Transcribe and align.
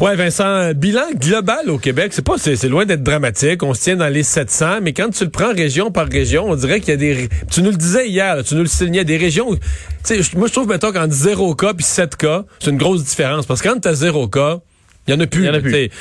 Ouais, 0.00 0.16
Vincent, 0.16 0.72
bilan 0.74 1.12
global 1.14 1.70
au 1.70 1.78
Québec, 1.78 2.12
c'est 2.12 2.24
pas, 2.24 2.36
c'est 2.36 2.60
loin 2.64 2.84
d'être 2.84 3.04
dramatique. 3.04 3.62
On 3.62 3.74
se 3.74 3.82
tient 3.82 3.96
dans 3.96 4.08
les 4.08 4.24
700, 4.24 4.80
mais 4.82 4.92
quand 4.92 5.08
tu 5.10 5.24
le 5.24 5.30
prends 5.30 5.52
région 5.52 5.92
par 5.92 6.08
région, 6.08 6.46
on 6.48 6.56
dirait 6.56 6.80
qu'il 6.80 6.90
y 6.90 6.92
a 6.92 6.96
des, 6.96 7.28
tu 7.50 7.62
nous 7.62 7.70
le 7.70 7.76
disais 7.76 8.08
hier, 8.08 8.42
tu 8.42 8.56
nous 8.56 8.62
le 8.62 8.68
signais, 8.68 9.04
des 9.04 9.16
régions, 9.16 9.54
tu 9.54 9.60
sais, 10.02 10.20
moi 10.36 10.48
je 10.48 10.52
trouve 10.52 10.68
mettons 10.68 10.92
qu'en 10.92 11.08
0 11.08 11.54
cas 11.54 11.74
puis 11.74 11.84
7 11.84 12.16
cas, 12.16 12.44
c'est 12.58 12.70
une 12.70 12.76
grosse 12.76 13.04
différence 13.04 13.46
parce 13.46 13.62
que 13.62 13.68
quand 13.68 13.80
t'as 13.80 13.94
0 13.94 14.26
cas, 14.28 14.58
il 15.06 15.14
y 15.14 15.16
en 15.16 15.20
a 15.20 15.26
plus. 15.26 15.46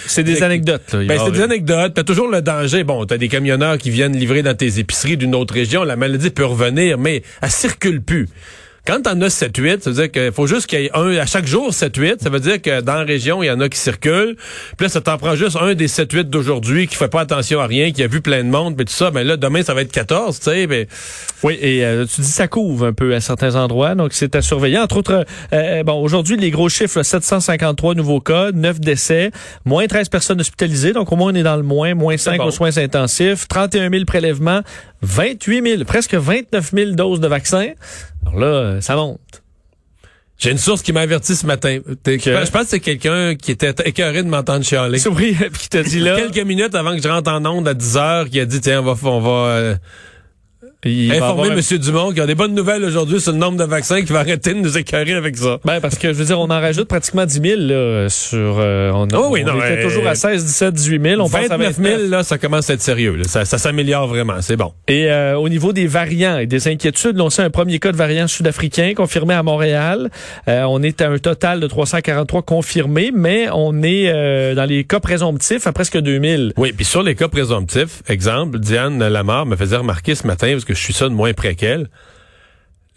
C'est 0.08 0.24
des 0.24 0.44
anecdotes. 0.44 0.96
Ben, 0.96 1.20
c'est 1.24 1.32
des 1.32 1.42
anecdotes. 1.42 1.94
T'as 1.94 2.04
toujours 2.04 2.30
le 2.30 2.42
danger. 2.42 2.86
Bon, 2.86 3.06
t'as 3.06 3.18
des 3.18 3.28
camionneurs 3.28 3.78
qui 3.78 3.90
viennent 3.90 4.16
livrer 4.16 4.44
dans 4.44 4.56
tes 4.56 4.80
épiceries 4.80 5.18
d'une 5.18 5.36
autre 5.36 5.54
région. 5.54 5.84
La 5.84 5.98
maladie 5.98 6.30
peut 6.30 6.46
revenir, 6.46 6.98
mais 6.98 7.22
elle 7.42 7.52
circule 7.52 8.02
plus. 8.02 8.30
Quand 8.86 9.02
t'en 9.02 9.22
as 9.22 9.30
7-8, 9.30 9.80
ça 9.80 9.92
veut 9.92 9.96
dire 9.96 10.12
qu'il 10.12 10.34
faut 10.34 10.46
juste 10.46 10.68
qu'il 10.68 10.82
y 10.82 10.86
ait 10.88 10.92
un 10.94 11.16
à 11.16 11.26
chaque 11.26 11.48
jour 11.48 11.72
7-8. 11.72 12.22
Ça 12.22 12.30
veut 12.30 12.42
dire 12.42 12.62
que 12.62 12.82
dans 12.82 12.96
la 12.96 13.06
région, 13.06 13.42
il 13.42 13.46
y 13.46 13.52
en 13.52 13.62
a 13.62 13.70
qui 13.70 13.80
circulent. 13.80 14.36
Puis 14.78 14.86
là, 14.86 14.90
ça 14.90 15.00
t'en 15.00 15.18
prend 15.18 15.36
juste 15.36 15.56
un 15.56 15.74
des 15.74 15.88
7-8 15.88 16.24
d'aujourd'hui 16.24 16.88
qui 16.88 16.96
fait 16.98 17.08
pas 17.08 17.22
attention 17.22 17.62
à 17.62 17.66
rien, 17.66 17.92
qui 17.92 18.04
a 18.04 18.08
vu 18.08 18.20
plein 18.20 18.44
de 18.44 18.50
monde, 18.50 18.76
mais 18.78 18.84
tout 18.84 18.92
ça. 18.92 19.10
Ben 19.10 19.26
là, 19.26 19.38
demain, 19.38 19.64
ça 19.64 19.74
va 19.74 19.84
être 19.84 19.92
14, 19.92 20.38
tu 20.38 20.44
sais. 20.44 20.68
Ben... 20.68 20.86
Oui, 21.44 21.58
et 21.62 21.86
euh, 21.86 22.06
tu 22.06 22.20
dis 22.20 22.28
ça 22.28 22.50
couvre 22.50 22.88
un 22.88 22.92
peu 22.92 23.16
à 23.16 23.22
certains 23.22 23.56
endroits, 23.56 23.96
donc 23.96 24.12
c'est 24.12 24.36
à 24.36 24.42
surveiller. 24.42 24.80
Entre 24.80 24.98
autres, 24.98 25.14
euh, 25.14 25.24
euh, 25.54 25.84
bon, 25.84 26.02
aujourd'hui, 26.02 26.36
les 26.36 26.52
gros 26.52 26.68
chiffres, 26.68 27.04
753 27.04 27.96
nouveaux 27.96 28.20
cas, 28.20 28.52
9 28.52 28.82
décès, 28.82 29.32
moins 29.64 29.88
13 29.88 30.10
personnes 30.10 30.42
hospitalisées, 30.42 30.92
donc 30.92 31.10
au 31.10 31.16
moins 31.16 31.32
on 31.32 31.36
est 31.36 31.44
dans 31.44 31.56
le 31.56 31.64
moins, 31.64 31.96
moins 31.96 32.18
5 32.18 32.42
aux 32.42 32.52
soins 32.52 32.78
intensifs, 32.78 33.48
31 33.48 33.90
000 33.90 34.04
prélèvements, 34.04 34.62
28 35.04 35.64
000, 35.64 35.84
presque 35.86 36.16
29 36.16 36.72
000 36.74 36.92
doses 36.92 37.20
de 37.20 37.28
vaccins. 37.28 37.72
Alors 38.26 38.40
là, 38.40 38.82
ça 38.82 38.96
monte. 38.96 39.20
J'ai 40.38 40.52
une 40.52 40.58
source 40.58 40.82
qui 40.82 40.92
m'a 40.92 41.02
averti 41.02 41.36
ce 41.36 41.46
matin. 41.46 41.80
Je 42.06 42.52
pense 42.52 42.64
que 42.64 42.68
c'est 42.68 42.80
quelqu'un 42.80 43.36
qui 43.36 43.52
était 43.52 43.74
écœuré 43.86 44.24
de 44.24 44.28
m'entendre 44.28 44.66
chialer. 44.66 45.00
Oui, 45.08 45.38
qui 45.60 45.70
t'a 45.70 45.84
dit 45.84 46.00
là. 46.00 46.18
Quelques 46.18 46.46
minutes 46.46 46.76
avant 46.76 46.96
que 46.96 47.02
je 47.02 47.08
rentre 47.08 47.32
en 47.32 47.46
onde 47.46 47.68
à 47.68 47.74
10 47.74 47.98
heures, 47.98 48.30
qui 48.30 48.40
a 48.40 48.46
dit, 48.46 48.60
tiens, 48.60 48.82
on 48.82 48.94
va, 48.94 49.10
on 49.10 49.20
va, 49.22 49.30
euh, 49.30 49.76
Informer 50.86 51.50
M. 51.50 51.78
Dumont 51.80 52.10
qu'il 52.10 52.18
y 52.18 52.22
a 52.22 52.28
des 52.28 52.36
bonnes 52.36 52.54
nouvelles 52.54 52.84
aujourd'hui 52.84 53.20
sur 53.22 53.32
le 53.32 53.38
nombre 53.38 53.58
de 53.58 53.64
vaccins 53.64 54.02
qui 54.02 54.12
va 54.12 54.20
arrêter 54.20 54.54
de 54.54 54.60
nous 54.60 54.78
écœurer 54.78 55.14
avec 55.14 55.38
ça. 55.38 55.60
Ben, 55.64 55.80
parce 55.80 55.98
que, 55.98 56.10
je 56.10 56.18
veux 56.18 56.26
dire, 56.26 56.40
on 56.40 56.50
en 56.50 56.60
rajoute 56.60 56.88
pratiquement 56.88 57.26
10 57.26 57.42
000, 57.42 57.62
là, 57.62 58.10
sur, 58.10 58.58
euh, 58.60 58.92
on, 58.94 59.08
oh 59.14 59.28
oui, 59.32 59.44
non, 59.44 59.56
était 59.58 59.84
toujours 59.84 60.08
à 60.08 60.16
16, 60.16 60.46
17, 60.46 60.74
18 60.74 61.02
000. 61.02 61.22
On 61.22 61.26
29 61.26 61.58
passe 61.58 61.80
à 61.80 61.84
000, 61.84 62.10
là, 62.10 62.24
ça 62.24 62.38
commence 62.38 62.70
à 62.70 62.74
être 62.74 62.82
sérieux, 62.82 63.18
Ça, 63.28 63.46
ça 63.46 63.58
s'améliore 63.58 64.08
vraiment. 64.08 64.42
C'est 64.42 64.58
bon. 64.58 64.74
Et, 64.88 65.10
euh, 65.10 65.38
au 65.38 65.50
niveau 65.50 65.74
des 65.74 65.88
variants 65.88 66.38
et 66.38 66.46
des 66.46 66.68
inquiétudes, 66.68 67.20
on 67.20 67.30
sait 67.30 67.44
un 67.44 67.50
premier 67.50 67.80
cas 67.80 67.92
de 67.92 67.98
variant 67.98 68.28
sud-africain 68.28 68.94
confirmé 68.96 69.34
à 69.34 69.44
Montréal. 69.44 70.10
Euh, 70.48 70.64
on 70.64 70.82
est 70.84 71.02
à 71.02 71.10
un 71.10 71.18
total 71.18 71.60
de 71.60 71.68
343 71.68 72.42
confirmés, 72.42 73.12
mais 73.14 73.48
on 73.54 73.84
est, 73.84 74.10
euh, 74.10 74.56
dans 74.56 74.66
les 74.66 74.84
cas 74.84 75.00
présomptifs 75.00 75.68
à 75.68 75.72
presque 75.72 75.98
2000. 75.98 76.54
Oui, 76.58 76.74
puis 76.74 76.86
sur 76.86 77.04
les 77.04 77.16
cas 77.16 77.28
présomptifs, 77.28 78.04
exemple, 78.08 78.60
Diane 78.60 79.06
Lamar 79.08 79.46
me 79.46 79.56
faisait 79.56 79.78
remarquer 79.78 80.16
ce 80.16 80.28
matin, 80.28 80.52
parce 80.52 80.66
que 80.66 80.73
je 80.74 80.82
suis 80.82 80.94
ça 80.94 81.10
de 81.10 81.14
moins 81.14 81.34
près 81.34 81.56
qu'elle. 81.56 81.90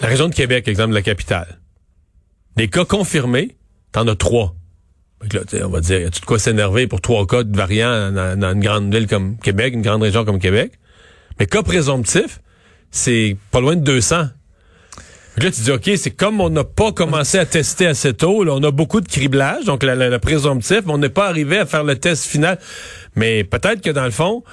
La 0.01 0.09
région 0.09 0.29
de 0.29 0.35
Québec, 0.35 0.69
exemple, 0.69 0.93
la 0.93 1.03
capitale. 1.03 1.59
Des 2.57 2.69
cas 2.69 2.85
confirmés, 2.85 3.57
t'en 3.93 4.07
as 4.09 4.17
trois. 4.17 4.55
là, 5.33 5.41
on 5.65 5.69
va 5.69 5.81
dire, 5.81 6.01
y 6.01 6.05
a-tu 6.05 6.21
de 6.21 6.27
quoi 6.27 6.39
s'énerver 6.39 6.87
pour 6.87 7.01
trois 7.01 7.27
cas 7.27 7.45
de 7.45 7.57
variants 7.57 8.13
dans, 8.13 8.53
une 8.53 8.61
grande 8.61 8.95
ville 8.95 9.07
comme 9.07 9.39
Québec, 9.39 9.75
une 9.75 9.83
grande 9.83 10.03
région 10.03 10.25
comme 10.25 10.39
Québec? 10.39 10.73
Mais 11.39 11.47
cas 11.47 11.63
présomptif, 11.63 12.41
c'est 12.91 13.37
pas 13.51 13.61
loin 13.61 13.77
de 13.77 13.83
200. 13.83 14.17
là, 14.17 15.51
tu 15.51 15.51
dis, 15.51 15.71
OK, 15.71 15.91
c'est 15.97 16.11
comme 16.11 16.41
on 16.41 16.49
n'a 16.49 16.65
pas 16.65 16.93
commencé 16.93 17.39
à 17.39 17.45
tester 17.45 17.87
assez 17.87 18.15
tôt, 18.15 18.45
là, 18.45 18.53
on 18.55 18.63
a 18.63 18.71
beaucoup 18.71 19.01
de 19.01 19.09
criblage, 19.09 19.65
donc 19.65 19.83
le 19.83 20.17
présomptif, 20.19 20.81
on 20.87 20.99
n'est 20.99 21.11
pas 21.11 21.29
arrivé 21.29 21.59
à 21.59 21.67
faire 21.67 21.85
le 21.85 21.97
test 21.97 22.25
final. 22.25 22.59
Mais 23.17 23.45
peut-être 23.45 23.83
que 23.83 23.91
dans 23.91 24.05
le 24.05 24.11
fond, 24.11 24.45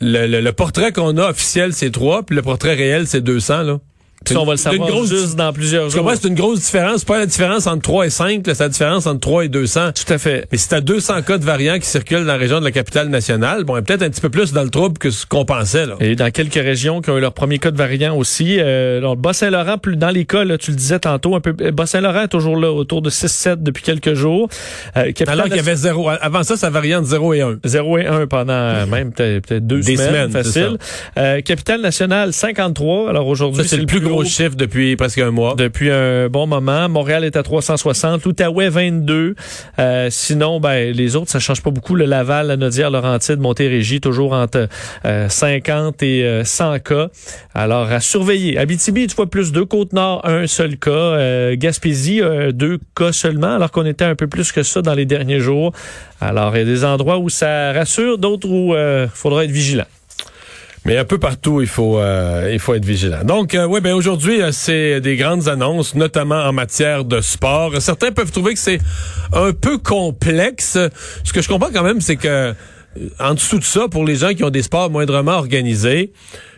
le, 0.00 0.50
portrait 0.50 0.92
qu'on 0.92 1.16
a 1.16 1.30
officiel, 1.30 1.72
c'est 1.72 1.90
3, 1.90 2.24
puis 2.24 2.36
le 2.36 2.42
portrait 2.42 2.74
réel, 2.74 3.06
c'est 3.06 3.20
200, 3.20 3.62
là. 3.62 3.78
Puis 4.24 4.36
on 4.36 4.44
va 4.44 4.52
le 4.52 4.56
savoir 4.58 4.88
grosse, 4.90 5.08
juste 5.08 5.36
dans 5.36 5.52
plusieurs 5.52 5.88
jours. 5.88 6.10
C'est 6.14 6.28
une 6.28 6.34
grosse 6.34 6.60
différence. 6.60 7.04
pas 7.04 7.18
la 7.18 7.26
différence 7.26 7.66
entre 7.66 7.82
3 7.82 8.06
et 8.06 8.10
5, 8.10 8.42
c'est 8.44 8.60
la 8.60 8.68
différence 8.68 9.06
entre 9.06 9.20
3 9.20 9.44
et 9.44 9.48
200. 9.48 9.92
Tout 9.92 10.12
à 10.12 10.18
fait. 10.18 10.46
Mais 10.52 10.58
si 10.58 10.68
t'as 10.68 10.80
200 10.80 11.22
cas 11.22 11.38
de 11.38 11.44
variants 11.44 11.78
qui 11.78 11.86
circulent 11.86 12.20
dans 12.20 12.26
la 12.26 12.36
région 12.36 12.58
de 12.60 12.64
la 12.64 12.70
capitale 12.70 13.08
nationale, 13.08 13.64
bon, 13.64 13.74
peut-être 13.82 14.02
un 14.02 14.10
petit 14.10 14.20
peu 14.20 14.28
plus 14.28 14.52
dans 14.52 14.62
le 14.64 14.70
trouble 14.70 14.98
que 14.98 15.10
ce 15.10 15.24
qu'on 15.24 15.44
pensait. 15.44 15.86
Là. 15.86 15.94
Et 16.00 16.14
dans 16.16 16.30
quelques 16.30 16.54
régions 16.54 17.00
qui 17.00 17.10
ont 17.10 17.16
eu 17.18 17.20
leur 17.20 17.32
premier 17.32 17.58
cas 17.58 17.70
de 17.70 17.76
variant 17.76 18.16
aussi. 18.16 18.56
Euh, 18.58 19.00
donc, 19.00 19.18
Bas-Saint-Laurent, 19.20 19.78
plus 19.78 19.96
dans 19.96 20.10
les 20.10 20.24
cas, 20.24 20.44
là, 20.44 20.58
tu 20.58 20.72
le 20.72 20.76
disais 20.76 20.98
tantôt, 20.98 21.34
un 21.34 21.40
peu. 21.40 21.52
Bas-Saint-Laurent 21.52 22.22
est 22.22 22.28
toujours 22.28 22.56
là, 22.56 22.70
autour 22.72 23.02
de 23.02 23.10
6-7 23.10 23.62
depuis 23.62 23.82
quelques 23.82 24.14
jours. 24.14 24.48
Euh, 24.96 25.10
Alors 25.26 25.46
qu'il 25.46 25.56
y 25.56 25.60
avait 25.60 25.76
0. 25.76 26.08
Avant 26.20 26.42
ça, 26.42 26.56
ça 26.56 26.70
variait 26.70 26.96
entre 26.96 27.08
0 27.08 27.34
et 27.34 27.40
1. 27.40 27.58
0 27.64 27.98
et 27.98 28.06
1 28.06 28.26
pendant 28.26 28.86
même 28.90 29.12
peut-être 29.12 29.66
deux 29.66 29.80
Des 29.80 29.96
semaines. 29.96 30.30
facile. 30.30 30.76
Euh, 31.16 31.40
capitale 31.40 31.80
nationale, 31.80 32.32
53. 32.32 33.08
Alors 33.10 33.26
aujourd'hui, 33.28 33.64
c'est 33.66 33.76
le 33.76 33.86
plus 33.86 34.00
gros 34.08 34.24
chiffre 34.24 34.56
depuis 34.56 34.96
presque 34.96 35.18
un 35.18 35.30
mois. 35.30 35.54
Depuis 35.56 35.90
un 35.90 36.28
bon 36.28 36.46
moment. 36.46 36.88
Montréal 36.88 37.24
est 37.24 37.36
à 37.36 37.42
360, 37.42 38.24
Outaouais 38.26 38.68
22. 38.68 39.34
Euh, 39.78 40.08
sinon, 40.10 40.60
ben 40.60 40.92
les 40.92 41.16
autres, 41.16 41.30
ça 41.30 41.38
change 41.38 41.62
pas 41.62 41.70
beaucoup. 41.70 41.94
Le 41.94 42.04
Laval, 42.04 42.48
la 42.48 42.56
Nodière, 42.56 42.90
Laurentide, 42.90 43.38
Montérégie, 43.38 44.00
toujours 44.00 44.32
entre 44.32 44.68
50 45.04 46.02
euh, 46.02 46.40
et 46.40 46.44
100 46.44 46.72
euh, 46.72 46.78
cas. 46.78 47.08
Alors, 47.54 47.90
à 47.90 48.00
surveiller. 48.00 48.58
Abitibi, 48.58 49.06
tu 49.06 49.16
vois 49.16 49.28
plus 49.28 49.52
deux. 49.52 49.64
Côte-Nord, 49.64 50.24
un 50.24 50.46
seul 50.46 50.78
cas. 50.78 51.54
Gaspésie, 51.54 52.20
deux 52.52 52.78
cas 52.96 53.12
seulement, 53.12 53.54
alors 53.54 53.70
qu'on 53.70 53.86
était 53.86 54.04
un 54.04 54.14
peu 54.14 54.26
plus 54.26 54.52
que 54.52 54.62
ça 54.62 54.82
dans 54.82 54.94
les 54.94 55.06
derniers 55.06 55.40
jours. 55.40 55.72
Alors, 56.20 56.56
il 56.56 56.60
y 56.60 56.62
a 56.62 56.64
des 56.64 56.84
endroits 56.84 57.18
où 57.18 57.28
ça 57.28 57.72
rassure, 57.72 58.18
d'autres 58.18 58.48
où 58.48 58.74
il 58.74 59.08
faudra 59.12 59.44
être 59.44 59.50
vigilant. 59.50 59.86
Mais 60.88 60.96
un 60.96 61.04
peu 61.04 61.18
partout, 61.18 61.60
il 61.60 61.66
faut 61.66 61.98
euh, 61.98 62.48
il 62.50 62.58
faut 62.58 62.72
être 62.72 62.86
vigilant. 62.86 63.22
Donc 63.22 63.54
euh, 63.54 63.66
oui, 63.66 63.82
ben 63.82 63.92
aujourd'hui, 63.92 64.40
euh, 64.40 64.52
c'est 64.52 65.02
des 65.02 65.16
grandes 65.16 65.46
annonces, 65.46 65.94
notamment 65.94 66.42
en 66.42 66.54
matière 66.54 67.04
de 67.04 67.20
sport. 67.20 67.74
Certains 67.82 68.10
peuvent 68.10 68.32
trouver 68.32 68.54
que 68.54 68.58
c'est 68.58 68.78
un 69.34 69.52
peu 69.52 69.76
complexe. 69.76 70.78
Ce 71.24 71.32
que 71.34 71.42
je 71.42 71.48
comprends 71.48 71.68
quand 71.70 71.82
même, 71.82 72.00
c'est 72.00 72.16
que 72.16 72.54
en 73.20 73.34
dessous 73.34 73.58
de 73.58 73.64
ça, 73.64 73.88
pour 73.90 74.06
les 74.06 74.14
gens 74.14 74.32
qui 74.32 74.44
ont 74.44 74.50
des 74.50 74.62
sports 74.62 74.88
moindrement 74.88 75.32
organisés, 75.32 76.10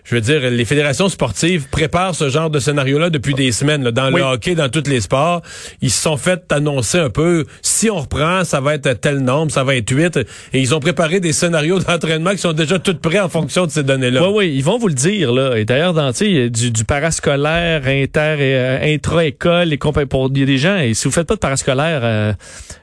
je 0.04 0.14
veux 0.14 0.20
dire, 0.20 0.50
les 0.50 0.64
fédérations 0.64 1.08
sportives 1.08 1.68
préparent 1.70 2.14
ce 2.14 2.28
genre 2.28 2.50
de 2.50 2.58
scénario-là 2.58 3.10
depuis 3.10 3.34
des 3.34 3.52
semaines. 3.52 3.90
dans 3.90 4.10
le 4.10 4.22
hockey, 4.22 4.54
dans 4.54 4.68
tous 4.68 4.88
les 4.88 5.00
sports, 5.00 5.42
ils 5.80 5.90
se 5.90 6.02
sont 6.02 6.16
fait 6.16 6.42
annoncer 6.50 6.98
un 6.98 7.10
peu, 7.10 7.46
si 7.62 7.90
on 7.90 7.98
reprend, 7.98 8.44
ça 8.44 8.60
va 8.60 8.74
être 8.74 8.92
tel 9.00 9.18
nombre, 9.18 9.50
ça 9.52 9.64
va 9.64 9.76
être 9.76 9.90
8. 9.90 10.18
Et 10.52 10.60
ils 10.60 10.74
ont 10.74 10.80
préparé 10.80 11.20
des 11.20 11.32
scénarios 11.32 11.78
d'entraînement 11.88 12.32
qui 12.32 12.38
sont 12.38 12.52
déjà 12.52 12.78
tous 12.78 12.94
prêts 12.94 13.20
en 13.20 13.28
fonction 13.28 13.66
de 13.66 13.70
ces 13.70 13.82
données-là. 13.82 14.28
Oui, 14.28 14.34
oui, 14.36 14.54
ils 14.56 14.64
vont 14.64 14.78
vous 14.78 14.88
le 14.88 14.94
dire. 14.94 15.32
là. 15.32 15.56
Et 15.56 15.64
d'ailleurs, 15.64 15.94
dans 15.94 16.10
du, 16.10 16.70
du 16.70 16.84
parascolaire, 16.84 17.82
inter 17.86 18.36
et 18.38 18.54
euh, 18.56 18.94
intra-école, 18.94 19.72
et 19.72 19.78
pour 19.78 20.30
il 20.32 20.40
y 20.40 20.42
a 20.42 20.46
des 20.46 20.58
gens, 20.58 20.76
et 20.76 20.94
si 20.94 21.04
vous 21.06 21.12
faites 21.12 21.26
pas 21.26 21.34
de 21.34 21.40
parascolaire, 21.40 22.00
euh, 22.02 22.32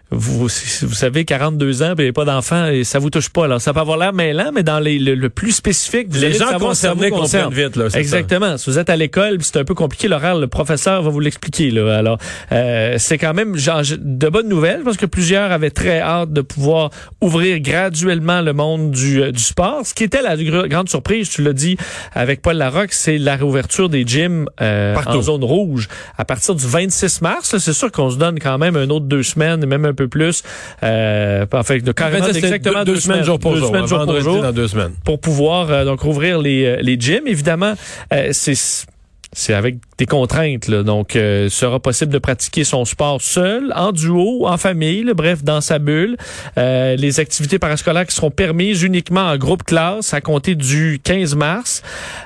vous, 0.10 0.48
vous 0.48 0.94
savez, 0.94 1.26
42 1.26 1.84
ans, 1.84 1.94
pas 2.16 2.26
d'enfants, 2.26 2.68
et 2.68 2.86
ça 2.86 2.98
vous 2.98 3.10
touche 3.10 3.30
pas. 3.30 3.44
Alors, 3.44 3.60
ça 3.60 3.74
peut 3.74 3.82
avoir 3.82 3.98
l'air 3.98 4.14
mêlant, 4.14 4.52
mais 4.54 4.64
dans 4.64 4.80
les, 4.80 5.00
le, 5.00 5.30
plus 5.30 5.52
spécifique, 5.52 6.08
les 6.14 6.34
gens 6.34 6.58
concernés 6.60 7.10
comprennent 7.10 7.52
vite. 7.52 7.76
Là, 7.76 7.88
Exactement. 7.94 8.58
Si 8.58 8.70
vous 8.70 8.80
êtes 8.80 8.90
à 8.90 8.96
l'école, 8.96 9.40
c'est 9.42 9.58
un 9.58 9.66
peu 9.66 9.74
compliqué 9.74 10.08
l'horaire, 10.08 10.38
le 10.38 10.48
professeur 10.48 11.02
va 11.02 11.10
vous 11.10 11.20
l'expliquer. 11.20 11.72
Là. 11.72 11.98
Alors, 11.98 12.18
euh, 12.54 12.96
c'est 12.98 13.18
quand 13.18 13.34
même 13.34 13.58
genre, 13.58 13.82
de 13.98 14.30
bonnes 14.30 14.48
nouvelles 14.48 14.82
parce 14.84 14.96
que 14.96 15.06
plusieurs 15.06 15.52
avaient 15.52 15.72
très 15.72 16.00
hâte 16.00 16.32
de 16.32 16.42
pouvoir 16.42 16.90
ouvrir 17.20 17.60
graduellement 17.60 18.42
le 18.42 18.54
monde 18.54 18.92
du, 18.92 19.22
euh, 19.22 19.32
du 19.32 19.44
sport. 19.44 19.86
Ce 19.86 19.94
qui 19.94 20.06
était 20.06 20.22
la 20.22 20.38
grande 20.68 20.88
surprise, 20.88 21.30
tu 21.30 21.42
l'as 21.44 21.54
dit 21.54 21.76
avec 22.14 22.42
Paul 22.42 22.56
Larocque, 22.56 22.94
c'est 22.94 23.18
la 23.18 23.36
réouverture 23.36 23.90
des 23.90 24.06
gyms 24.06 24.48
euh, 24.62 24.96
en 25.06 25.22
zone 25.22 25.44
rouge 25.44 25.90
à 26.18 26.24
partir 26.24 26.56
du 26.56 26.66
26 26.66 27.22
mars. 27.22 27.58
C'est 27.58 27.74
sûr 27.74 27.92
qu'on 27.92 28.10
se 28.10 28.18
donne 28.18 28.40
quand 28.40 28.58
même 28.58 28.78
un 28.78 28.90
autre 28.90 29.06
deux 29.06 29.24
semaines, 29.24 29.66
même 29.66 29.84
un 29.84 29.97
peu 29.98 30.08
plus. 30.08 30.44
Euh, 30.84 31.46
fait, 31.64 31.80
de 31.80 31.92
carrément 31.92 32.28
exactement 32.28 32.84
deux, 32.84 33.00
semaines, 33.00 33.24
jour 33.24 33.40
pour 33.40 33.56
jour. 33.56 33.68
Semaines, 33.68 33.88
jour 33.88 34.06
pour 34.06 34.22
jour 34.22 34.42
dans 34.42 34.54
deux 34.54 34.68
semaines. 34.68 34.94
Pour 35.04 35.20
pouvoir 35.20 35.70
euh, 35.70 35.86
donc 35.86 36.00
rouvrir 36.02 36.40
les, 36.40 36.66
euh, 36.66 36.78
les 36.82 36.98
gyms. 37.00 37.28
Évidemment, 37.28 37.74
euh, 38.14 38.30
c'est 38.32 38.86
c'est 39.34 39.54
avec 39.54 39.78
des 39.98 40.06
contraintes. 40.06 40.68
Là. 40.68 40.84
Donc, 40.84 41.16
euh, 41.16 41.50
sera 41.50 41.80
possible 41.80 42.12
de 42.12 42.18
pratiquer 42.18 42.64
son 42.64 42.86
sport 42.86 43.22
seul, 43.22 43.74
en 43.76 43.92
duo, 43.92 44.48
en 44.48 44.58
famille, 44.58 45.06
bref, 45.16 45.44
dans 45.44 45.62
sa 45.62 45.80
bulle. 45.80 46.18
Euh, 46.58 46.96
les 46.96 47.20
activités 47.20 47.60
parascolaires 47.60 48.06
qui 48.06 48.16
seront 48.16 48.32
permises 48.32 48.84
uniquement 48.84 49.22
en 49.22 49.38
groupe 49.38 49.64
classe 49.64 50.14
à 50.14 50.22
compter 50.22 50.56
du 50.56 51.00
15 51.04 51.36
mars. 51.36 51.82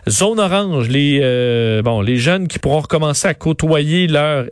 Zone 0.09 0.39
orange, 0.39 0.89
les 0.89 1.19
euh, 1.23 1.81
bon, 1.81 2.01
les 2.01 2.17
jeunes 2.17 2.47
qui 2.47 2.59
pourront 2.59 2.81
recommencer 2.81 3.27
à 3.27 3.33
côtoyer 3.33 4.07
leurs 4.07 4.45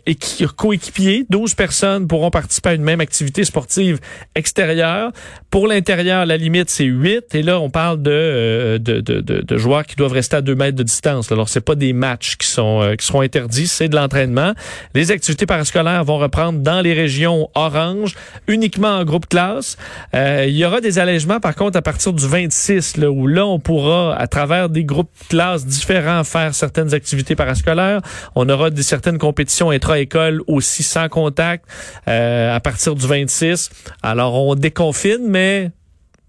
coéquipiers. 0.56 1.26
12 1.30 1.54
personnes 1.56 2.08
pourront 2.08 2.32
participer 2.32 2.70
à 2.70 2.74
une 2.74 2.84
même 2.84 3.02
activité 3.02 3.44
sportive 3.44 4.00
extérieure. 4.36 5.12
Pour 5.50 5.68
l'intérieur, 5.68 6.26
la 6.26 6.38
limite, 6.38 6.70
c'est 6.70 6.86
8. 6.86 7.36
Et 7.36 7.44
là, 7.44 7.60
on 7.60 7.70
parle 7.70 8.02
de, 8.02 8.78
de, 8.80 9.02
de, 9.02 9.22
de, 9.22 9.58
joueurs 9.58 9.86
qui 9.86 9.96
doivent 9.96 10.14
rester 10.14 10.38
à 10.38 10.42
2 10.42 10.56
mètres 10.56 10.78
de 10.78 10.84
distance. 10.84 11.32
Alors, 11.32 11.50
c'est 11.50 11.62
pas 11.62 11.76
des 11.76 11.94
matchs 11.94 12.38
qui 12.40 12.48
sont 12.48 12.82
euh, 12.82 12.96
qui 12.96 13.06
seront 13.06 13.22
interdits, 13.22 13.68
c'est 13.68 13.88
de 13.88 13.96
l'entraînement. 13.96 14.54
Les 14.96 15.12
activités 15.12 15.46
parascolaires 15.46 16.04
vont 16.04 16.18
reprendre 16.18 16.60
dans 16.60 16.82
les 16.82 16.94
régions 16.94 17.50
orange, 17.54 18.16
uniquement 18.48 18.98
en 18.98 19.04
groupe 19.04 19.28
classe. 19.28 19.78
Euh, 20.16 20.46
il 20.48 20.56
y 20.56 20.66
aura 20.66 20.82
des 20.82 20.98
allègements 20.98 21.40
par 21.40 21.56
contre 21.56 21.78
à 21.78 21.82
partir 21.82 22.14
du 22.14 22.28
26 22.28 22.98
là, 22.98 23.12
où 23.12 23.28
là 23.28 23.46
on 23.46 23.60
pourra 23.60 24.16
à 24.16 24.28
travers 24.28 24.70
des 24.70 24.84
groupes 24.84 25.12
classes 25.30 25.66
différents 25.66 26.24
faire 26.24 26.56
certaines 26.56 26.94
activités 26.94 27.36
parascolaires. 27.36 28.02
On 28.36 28.50
aura 28.50 28.70
des 28.70 28.84
certaines 28.84 29.18
compétitions 29.18 29.70
intra-école 29.70 30.42
aussi 30.48 30.84
sans 30.84 31.10
contact 31.10 31.66
euh, 32.08 32.56
à 32.56 32.60
partir 32.60 32.96
du 32.96 33.06
26. 33.06 33.70
Alors 34.02 34.34
on 34.36 34.56
déconfine 34.56 35.28
mais 35.28 35.72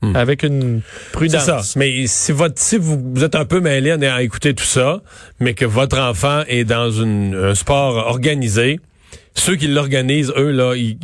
Hmm. 0.03 0.17
avec 0.17 0.45
une 0.45 0.81
prudence. 1.13 1.45
Ça. 1.45 1.61
Mais 1.77 2.07
si 2.07 2.33
votre 2.33 2.59
si 2.59 2.79
vous, 2.79 3.23
êtes 3.23 3.35
un 3.35 3.45
peu 3.45 3.61
mêlé 3.61 3.91
à 3.91 4.23
écouter 4.23 4.55
tout 4.55 4.65
ça, 4.65 5.03
mais 5.41 5.53
que 5.53 5.67
votre 5.67 5.99
enfant 5.99 6.43
est 6.49 6.65
dans 6.65 6.91
une, 6.91 7.35
un 7.35 7.55
sport 7.55 7.97
organisé, 8.07 8.81
ceux 9.41 9.57
qui 9.57 9.67
l'organisent, 9.67 10.33
eux, 10.37 10.51
là, 10.51 10.75
ils, 10.77 10.97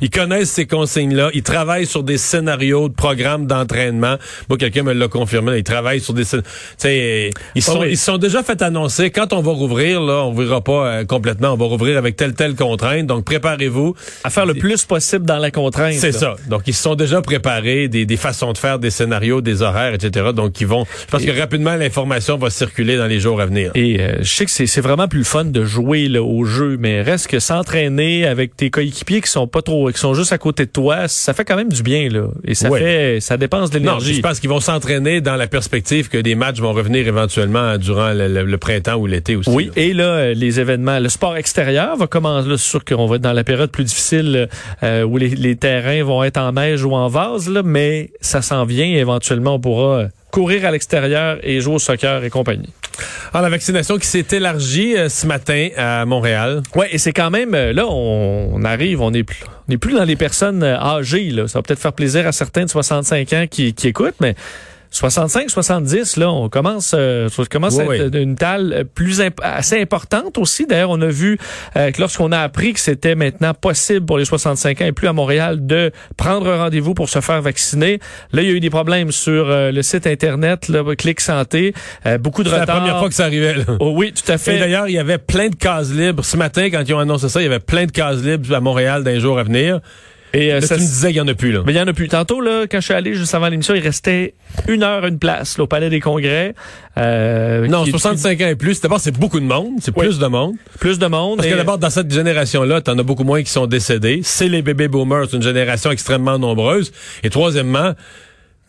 ils, 0.00 0.10
connaissent 0.10 0.50
ces 0.50 0.66
consignes-là. 0.66 1.30
Ils 1.34 1.42
travaillent 1.42 1.86
sur 1.86 2.02
des 2.02 2.18
scénarios 2.18 2.88
de 2.88 2.94
programmes 2.94 3.46
d'entraînement. 3.46 4.16
Moi, 4.48 4.58
quelqu'un 4.58 4.82
me 4.82 4.92
l'a 4.92 5.08
confirmé. 5.08 5.58
Ils 5.58 5.64
travaillent 5.64 6.00
sur 6.00 6.14
des... 6.14 6.24
Ils 7.54 7.62
sont, 7.62 7.82
ils 7.84 7.96
sont 7.96 8.18
déjà 8.18 8.42
fait 8.42 8.60
annoncer. 8.62 9.10
Quand 9.10 9.32
on 9.32 9.40
va 9.40 9.52
rouvrir, 9.52 10.00
là, 10.00 10.24
on 10.24 10.32
verra 10.32 10.60
pas 10.60 10.86
euh, 10.86 11.04
complètement. 11.04 11.52
On 11.52 11.56
va 11.56 11.64
rouvrir 11.64 11.96
avec 11.96 12.16
telle, 12.16 12.34
telle 12.34 12.54
contrainte. 12.54 13.06
Donc, 13.06 13.24
préparez-vous. 13.24 13.94
À 14.24 14.30
faire 14.30 14.46
le 14.46 14.54
plus 14.54 14.84
possible 14.84 15.24
dans 15.24 15.38
la 15.38 15.50
contrainte. 15.50 15.94
C'est 15.94 16.12
ça. 16.12 16.36
Donc, 16.48 16.62
ils 16.66 16.74
se 16.74 16.82
sont 16.82 16.94
déjà 16.94 17.22
préparés 17.22 17.88
des, 17.88 18.04
des, 18.04 18.16
façons 18.16 18.52
de 18.52 18.58
faire, 18.58 18.78
des 18.78 18.90
scénarios, 18.90 19.40
des 19.40 19.62
horaires, 19.62 19.94
etc. 19.94 20.30
Donc, 20.34 20.60
ils 20.60 20.66
vont... 20.66 20.84
Je 20.84 21.06
pense 21.10 21.24
que 21.24 21.38
rapidement, 21.38 21.74
l'information 21.74 22.36
va 22.36 22.50
circuler 22.50 22.96
dans 22.96 23.06
les 23.06 23.18
jours 23.18 23.40
à 23.40 23.46
venir. 23.46 23.70
Et 23.74 24.00
euh, 24.00 24.18
je 24.20 24.30
sais 24.30 24.44
que 24.44 24.50
c'est 24.50 24.80
vraiment 24.80 25.08
plus 25.08 25.24
fun 25.24 25.46
de 25.46 25.64
jouer 25.64 26.08
là, 26.08 26.22
au 26.22 26.44
jeu, 26.44 26.76
mais 26.78 27.00
reste 27.00 27.28
que 27.28 27.38
ça 27.38 27.61
s'entraîner 27.62 28.26
avec 28.26 28.56
tes 28.56 28.70
coéquipiers 28.70 29.20
qui 29.20 29.30
sont 29.30 29.46
pas 29.46 29.62
trop, 29.62 29.90
qui 29.90 29.98
sont 29.98 30.14
juste 30.14 30.32
à 30.32 30.38
côté 30.38 30.66
de 30.66 30.70
toi, 30.70 31.06
ça 31.06 31.32
fait 31.32 31.44
quand 31.44 31.56
même 31.56 31.68
du 31.68 31.82
bien 31.82 32.08
là. 32.08 32.26
Et 32.44 32.54
ça 32.54 32.70
fait, 32.70 33.20
ça 33.20 33.36
dépense 33.36 33.70
de 33.70 33.78
l'énergie. 33.78 34.14
Je 34.14 34.20
pense 34.20 34.40
qu'ils 34.40 34.50
vont 34.50 34.60
s'entraîner 34.60 35.20
dans 35.20 35.36
la 35.36 35.46
perspective 35.46 36.08
que 36.08 36.18
des 36.18 36.34
matchs 36.34 36.58
vont 36.58 36.72
revenir 36.72 37.06
éventuellement 37.06 37.78
durant 37.78 38.12
le, 38.12 38.56
printemps 38.56 38.96
ou 38.96 39.06
l'été 39.06 39.36
aussi. 39.36 39.50
Oui, 39.50 39.70
et 39.76 39.92
là, 39.92 40.34
les 40.34 40.60
événements, 40.60 40.98
le 40.98 41.08
sport 41.08 41.36
extérieur 41.36 41.96
va 41.96 42.06
commencer. 42.06 42.48
Là, 42.48 42.56
sûr 42.56 42.84
qu'on 42.84 43.06
va 43.06 43.16
être 43.16 43.22
dans 43.22 43.32
la 43.32 43.44
période 43.44 43.70
plus 43.70 43.84
difficile 43.84 44.48
euh, 44.82 45.04
où 45.04 45.16
les, 45.16 45.28
les, 45.28 45.56
terrains 45.56 46.02
vont 46.02 46.24
être 46.24 46.38
en 46.38 46.52
neige 46.52 46.84
ou 46.84 46.94
en 46.94 47.08
vase, 47.08 47.48
là, 47.48 47.62
mais 47.64 48.10
ça 48.20 48.42
s'en 48.42 48.64
vient. 48.64 48.86
Éventuellement, 48.86 49.54
on 49.54 49.60
pourra 49.60 50.06
courir 50.30 50.64
à 50.64 50.70
l'extérieur 50.70 51.38
et 51.42 51.60
jouer 51.60 51.74
au 51.74 51.78
soccer 51.78 52.24
et 52.24 52.30
compagnie. 52.30 52.70
Alors, 53.32 53.42
la 53.42 53.50
vaccination 53.50 53.98
qui 53.98 54.06
s'est 54.06 54.26
élargie 54.32 54.96
euh, 54.96 55.08
ce 55.08 55.26
matin 55.26 55.68
à 55.76 56.04
Montréal. 56.04 56.62
Ouais, 56.74 56.88
et 56.92 56.98
c'est 56.98 57.12
quand 57.12 57.30
même 57.30 57.54
euh, 57.54 57.72
là 57.72 57.86
on, 57.88 58.62
arrive, 58.64 59.00
on 59.00 59.10
n'est 59.10 59.24
plus, 59.24 59.44
plus 59.80 59.94
dans 59.94 60.04
les 60.04 60.16
personnes 60.16 60.62
euh, 60.62 60.78
âgées 60.78 61.30
là. 61.30 61.48
Ça 61.48 61.58
va 61.58 61.62
peut-être 61.62 61.80
faire 61.80 61.92
plaisir 61.92 62.26
à 62.26 62.32
certains 62.32 62.64
de 62.64 62.70
65 62.70 63.32
ans 63.32 63.46
qui 63.48 63.74
écoutent, 63.84 64.20
mais 64.20 64.34
65, 64.92 65.50
70, 65.50 66.16
là, 66.18 66.30
on 66.30 66.48
commence, 66.48 66.94
euh, 66.94 67.28
commence 67.50 67.78
à 67.78 67.84
être 67.84 68.14
une 68.14 68.36
talle 68.36 68.84
plus 68.94 69.22
assez 69.42 69.80
importante 69.80 70.36
aussi. 70.36 70.66
D'ailleurs, 70.66 70.90
on 70.90 71.00
a 71.00 71.08
vu 71.08 71.38
euh, 71.76 71.90
que 71.90 72.00
lorsqu'on 72.00 72.30
a 72.30 72.40
appris 72.40 72.74
que 72.74 72.80
c'était 72.80 73.14
maintenant 73.14 73.54
possible 73.54 74.04
pour 74.04 74.18
les 74.18 74.26
65 74.26 74.82
ans 74.82 74.84
et 74.84 74.92
plus 74.92 75.08
à 75.08 75.14
Montréal 75.14 75.66
de 75.66 75.90
prendre 76.16 76.52
rendez-vous 76.54 76.92
pour 76.92 77.08
se 77.08 77.20
faire 77.20 77.40
vacciner, 77.40 78.00
là, 78.32 78.42
il 78.42 78.48
y 78.48 78.50
a 78.50 78.54
eu 78.54 78.60
des 78.60 78.70
problèmes 78.70 79.12
sur 79.12 79.48
euh, 79.48 79.72
le 79.72 79.82
site 79.82 80.06
internet, 80.06 80.68
là, 80.68 80.82
Clic 80.94 81.20
Santé, 81.20 81.72
euh, 82.06 82.18
beaucoup 82.18 82.42
de 82.42 82.50
retard. 82.50 82.66
C'est 82.66 82.72
la 82.72 82.78
première 82.78 82.98
fois 82.98 83.08
que 83.08 83.14
ça 83.14 83.24
arrivait. 83.24 83.54
Là. 83.54 83.64
Oh, 83.80 83.94
oui, 83.96 84.12
tout 84.12 84.30
à 84.30 84.36
fait. 84.36 84.56
Et 84.56 84.58
d'ailleurs, 84.58 84.88
il 84.88 84.94
y 84.94 84.98
avait 84.98 85.18
plein 85.18 85.48
de 85.48 85.56
cases 85.56 85.90
libres 85.90 86.24
ce 86.24 86.36
matin 86.36 86.68
quand 86.70 86.82
ils 86.86 86.94
ont 86.94 86.98
annoncé 86.98 87.28
ça. 87.28 87.40
Il 87.40 87.44
y 87.44 87.46
avait 87.46 87.60
plein 87.60 87.86
de 87.86 87.92
cases 87.92 88.22
libres 88.22 88.54
à 88.54 88.60
Montréal 88.60 89.04
dans 89.04 89.10
les 89.10 89.20
jours 89.20 89.38
à 89.38 89.42
venir. 89.42 89.80
Et 90.34 90.52
euh, 90.52 90.60
ça, 90.60 90.76
tu 90.76 90.82
me 90.82 90.86
disais 90.86 91.08
qu'il 91.08 91.16
y 91.16 91.20
en 91.20 91.28
a 91.28 91.34
plus 91.34 91.52
là. 91.52 91.62
Mais 91.66 91.72
il 91.72 91.76
y 91.76 91.80
en 91.80 91.86
a 91.86 91.92
plus. 91.92 92.08
Tantôt 92.08 92.40
là, 92.40 92.64
quand 92.70 92.78
je 92.80 92.84
suis 92.84 92.94
allé 92.94 93.14
juste 93.14 93.34
avant 93.34 93.48
l'émission, 93.48 93.74
il 93.74 93.82
restait 93.82 94.34
une 94.68 94.82
heure 94.82 95.04
une 95.06 95.18
place 95.18 95.58
là, 95.58 95.64
au 95.64 95.66
Palais 95.66 95.90
des 95.90 96.00
Congrès. 96.00 96.54
Euh, 96.98 97.66
non, 97.68 97.84
65 97.84 98.40
ans 98.40 98.46
et 98.46 98.56
plus. 98.56 98.80
D'abord, 98.80 99.00
c'est 99.00 99.16
beaucoup 99.16 99.40
de 99.40 99.44
monde. 99.44 99.74
C'est 99.80 99.92
plus 99.92 100.18
de 100.18 100.26
monde. 100.26 100.54
Plus 100.78 100.98
de 100.98 101.06
monde. 101.06 101.38
Parce 101.38 101.48
que 101.48 101.54
d'abord, 101.54 101.78
dans 101.78 101.90
cette 101.90 102.12
génération-là, 102.12 102.80
t'en 102.80 102.98
as 102.98 103.02
beaucoup 103.02 103.24
moins 103.24 103.42
qui 103.42 103.50
sont 103.50 103.66
décédés. 103.66 104.20
C'est 104.22 104.48
les 104.48 104.62
bébés 104.62 104.88
boomers. 104.88 105.26
C'est 105.30 105.36
une 105.36 105.42
génération 105.42 105.90
extrêmement 105.90 106.38
nombreuse. 106.38 106.92
Et 107.22 107.30
troisièmement, 107.30 107.92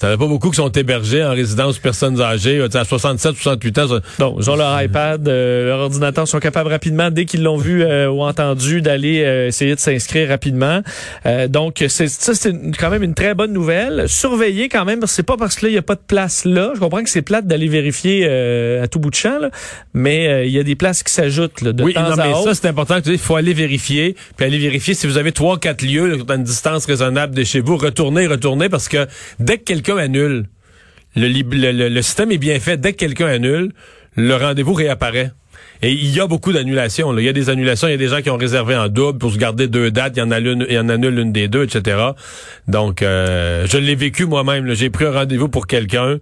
T'en 0.04 0.10
as 0.10 0.18
pas 0.18 0.28
beaucoup 0.28 0.50
qui 0.50 0.58
sont 0.58 0.70
hébergés 0.70 1.24
en 1.24 1.32
résidence 1.32 1.80
personnes 1.80 2.20
âgées, 2.20 2.62
à 2.62 2.84
67, 2.84 3.38
68 3.38 3.80
ans. 3.80 4.00
Non, 4.20 4.36
ils 4.38 4.50
ont 4.50 4.58
leur 4.58 4.82
iPad, 4.82 5.26
euh, 5.26 5.68
leur 5.68 5.80
ordinateur, 5.80 6.28
sont 6.28 6.40
capables 6.40 6.70
rapidement, 6.70 7.10
dès 7.10 7.24
qu'ils 7.24 7.42
l'ont 7.42 7.56
vu 7.56 7.84
euh, 7.84 8.10
ou 8.10 8.22
entendu, 8.22 8.82
d'aller 8.82 9.24
euh, 9.24 9.48
essayer 9.48 9.76
de 9.76 9.80
s'inscrire 9.80 10.28
rapidement. 10.28 10.82
donc, 11.48 11.86
c'est 11.88 12.10
ça, 12.10 12.36
c'est 12.36 12.54
quand 12.78 12.90
même 12.90 13.04
une 13.04 13.14
très 13.14 13.34
bonne 13.34 13.54
nouvelle. 13.54 14.10
Surveiller 14.10 14.68
quand 14.68 14.84
même, 14.84 15.00
c'est 15.06 15.24
pas 15.24 15.38
parce 15.38 15.56
que 15.56 15.68
là, 15.68 15.70
il 15.70 15.72
n'y 15.72 15.78
a 15.78 15.84
pas 15.84 15.96
de 15.96 16.02
place 16.06 16.44
là. 16.44 16.74
Je 16.76 16.82
comprends 16.82 17.02
que 17.02 17.10
c'est 17.10 17.22
plate 17.22 17.48
d'aller 17.48 17.70
vérifier 17.70 18.28
à 18.28 18.90
tout 18.90 19.00
bout 19.00 19.10
de 19.10 19.16
champ, 19.16 19.40
là, 19.40 19.52
mais 19.94 20.46
il 20.50 20.52
y 20.52 20.60
a 20.60 20.64
des 20.64 20.76
places 20.76 21.04
qui 21.04 21.14
s'ajoutent 21.14 21.64
de 21.64 21.82
oui, 21.82 21.94
temps 21.94 22.10
non, 22.10 22.18
mais 22.18 22.34
ça, 22.44 22.54
c'est 22.54 22.68
important. 22.68 22.98
Il 23.06 23.18
faut 23.18 23.38
aller 23.38 23.54
vérifier, 23.54 24.18
puis 24.36 24.46
aller 24.46 24.60
vérifier 24.60 24.96
si 24.96 25.08
vous 25.08 25.18
avez 25.18 25.32
trois, 25.32 25.58
quatre 25.58 25.82
lieux 25.82 26.26
à 26.28 26.36
une 26.36 26.44
distance 26.44 26.88
raisonnable 26.88 27.34
de 27.34 27.46
chez 27.46 27.62
vous. 27.62 27.78
Retournez, 27.78 28.28
retournez, 28.28 28.68
parce 28.68 28.90
que 28.90 29.08
dès 29.40 29.60
que 29.60 29.64
quelqu'un 29.64 29.93
annule, 29.98 30.46
le, 31.16 31.90
le, 31.90 32.02
système 32.02 32.32
est 32.32 32.38
bien 32.38 32.60
fait. 32.60 32.78
Dès 32.78 32.94
que 32.94 32.98
quelqu'un 32.98 33.28
annule, 33.28 33.72
le 34.16 34.36
rendez-vous 34.36 34.74
réapparaît. 34.74 35.32
Et 35.82 35.92
il 35.92 36.16
y 36.16 36.20
a 36.20 36.28
beaucoup 36.28 36.54
d'annulations. 36.54 37.18
Il 37.18 37.26
y 37.26 37.30
a 37.30 37.34
des 37.34 37.50
annulations, 37.50 37.88
il 37.88 37.92
y 37.92 37.96
a 37.96 37.98
des 37.98 38.08
gens 38.08 38.22
qui 38.22 38.30
ont 38.30 38.38
réservé 38.38 38.76
en 38.76 38.88
double 38.88 39.20
pour 39.20 39.32
se 39.32 39.38
garder 39.38 39.68
deux 39.68 39.92
dates, 39.92 40.14
il 40.16 40.20
y 40.20 40.24
en, 40.24 40.32
a 40.32 40.40
y 40.40 40.80
en 40.80 40.90
annule 40.90 41.20
une 41.20 41.34
des 41.34 41.48
deux, 41.50 41.64
etc. 41.64 41.98
Donc, 42.68 43.02
euh, 43.02 43.68
je 43.68 43.78
l'ai 43.78 43.96
vécu 43.96 44.26
moi-même. 44.26 44.74
J'ai 44.74 44.90
pris 44.90 45.06
un 45.06 45.12
rendez-vous 45.12 45.50
pour 45.50 45.68
quelqu'un 45.68 46.20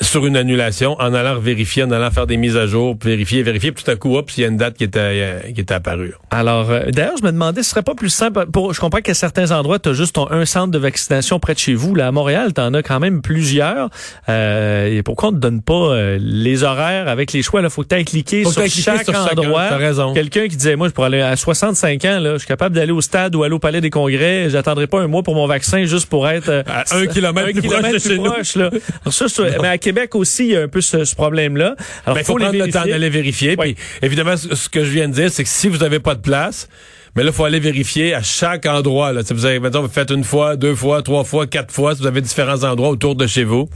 sur 0.00 0.26
une 0.26 0.36
annulation 0.36 0.96
en 1.00 1.12
allant 1.14 1.38
vérifier, 1.38 1.82
en 1.82 1.90
allant 1.90 2.10
faire 2.10 2.26
des 2.26 2.36
mises 2.36 2.56
à 2.56 2.66
jour, 2.66 2.96
vérifier, 3.02 3.42
vérifier, 3.42 3.72
puis 3.72 3.84
tout 3.84 3.90
à 3.90 3.96
coup, 3.96 4.16
hop, 4.16 4.30
il 4.36 4.42
y 4.42 4.44
a 4.44 4.48
une 4.48 4.56
date 4.56 4.76
qui 4.76 4.84
était, 4.84 4.98
euh, 5.00 5.40
qui 5.54 5.60
était 5.60 5.74
apparue. 5.74 6.14
Alors, 6.30 6.70
euh, 6.70 6.90
d'ailleurs, 6.90 7.16
je 7.18 7.24
me 7.24 7.32
demandais, 7.32 7.62
ce 7.62 7.70
serait 7.70 7.82
pas 7.82 7.94
plus 7.94 8.08
simple, 8.08 8.46
pour, 8.52 8.72
je 8.72 8.80
comprends 8.80 9.00
qu'à 9.00 9.14
certains 9.14 9.50
endroits, 9.50 9.78
tu 9.78 9.88
as 9.88 9.92
juste 9.92 10.14
ton, 10.14 10.30
un 10.30 10.44
centre 10.44 10.70
de 10.70 10.78
vaccination 10.78 11.40
près 11.40 11.54
de 11.54 11.58
chez 11.58 11.74
vous. 11.74 11.94
Là, 11.94 12.08
à 12.08 12.12
Montréal, 12.12 12.52
tu 12.54 12.60
en 12.60 12.74
as 12.74 12.82
quand 12.82 13.00
même 13.00 13.22
plusieurs. 13.22 13.88
Euh, 14.28 14.98
et 14.98 15.02
pourquoi 15.02 15.30
on 15.30 15.32
ne 15.32 15.38
donne 15.38 15.62
pas 15.62 15.74
euh, 15.74 16.18
les 16.20 16.62
horaires 16.62 17.08
avec 17.08 17.32
les 17.32 17.42
choix? 17.42 17.60
Il 17.60 17.70
faut 17.70 17.82
que 17.82 17.88
tu 17.88 17.94
ailles 17.94 18.04
cliquer 18.04 18.44
sur 18.44 18.66
chaque 18.68 19.08
endroit. 19.08 19.68
Quelqu'un 20.14 20.48
qui 20.48 20.56
disait, 20.56 20.76
moi, 20.76 20.88
je 20.88 20.92
pourrais 20.92 21.08
aller 21.08 21.20
à 21.20 21.36
65 21.36 22.04
ans, 22.04 22.18
là, 22.20 22.32
je 22.34 22.38
suis 22.38 22.48
capable 22.48 22.74
d'aller 22.74 22.92
au 22.92 23.00
stade 23.00 23.34
ou 23.34 23.42
aller 23.42 23.54
au 23.54 23.58
palais 23.58 23.80
des 23.80 23.90
congrès. 23.90 24.50
J'attendrai 24.50 24.86
pas 24.86 25.00
un 25.00 25.06
mois 25.06 25.22
pour 25.22 25.34
mon 25.34 25.46
vaccin 25.46 25.84
juste 25.84 26.06
pour 26.06 26.28
être... 26.28 26.64
à 26.66 26.84
un 26.96 27.06
kilomètre 27.06 27.52
plus, 27.52 27.68
proche, 27.68 28.16
proche 28.16 28.56
Là. 28.56 28.70
ça, 29.10 29.26
mais 29.62 29.68
à 29.68 29.78
Québec 29.88 30.14
aussi, 30.16 30.44
il 30.44 30.50
y 30.50 30.56
a 30.56 30.60
un 30.60 30.68
peu 30.68 30.82
ce, 30.82 31.14
problème-là. 31.14 31.74
Alors, 32.04 32.16
ben, 32.16 32.20
il 32.20 32.24
faut, 32.24 32.36
prendre 32.36 32.58
le 32.58 32.70
temps 32.70 32.84
d'aller 32.84 33.08
vérifier. 33.08 33.56
Puis, 33.56 33.74
évidemment, 34.02 34.36
ce 34.36 34.68
que 34.68 34.84
je 34.84 34.90
viens 34.90 35.08
de 35.08 35.14
dire, 35.14 35.30
c'est 35.30 35.44
que 35.44 35.48
si 35.48 35.66
vous 35.66 35.78
n'avez 35.78 35.98
pas 35.98 36.14
de 36.14 36.20
place, 36.20 36.68
mais 37.18 37.24
là, 37.24 37.30
il 37.30 37.34
faut 37.34 37.44
aller 37.44 37.58
vérifier 37.58 38.14
à 38.14 38.22
chaque 38.22 38.64
endroit. 38.66 39.12
Là. 39.12 39.24
Si 39.24 39.34
vous 39.34 39.44
avez, 39.44 39.58
vous 39.58 39.88
faites 39.88 40.12
une 40.12 40.22
fois, 40.22 40.54
deux 40.54 40.76
fois, 40.76 41.02
trois 41.02 41.24
fois, 41.24 41.48
quatre 41.48 41.74
fois, 41.74 41.96
si 41.96 42.02
vous 42.02 42.06
avez 42.06 42.20
différents 42.20 42.62
endroits 42.62 42.90
autour 42.90 43.16
de 43.16 43.26
chez 43.26 43.42
vous. 43.42 43.68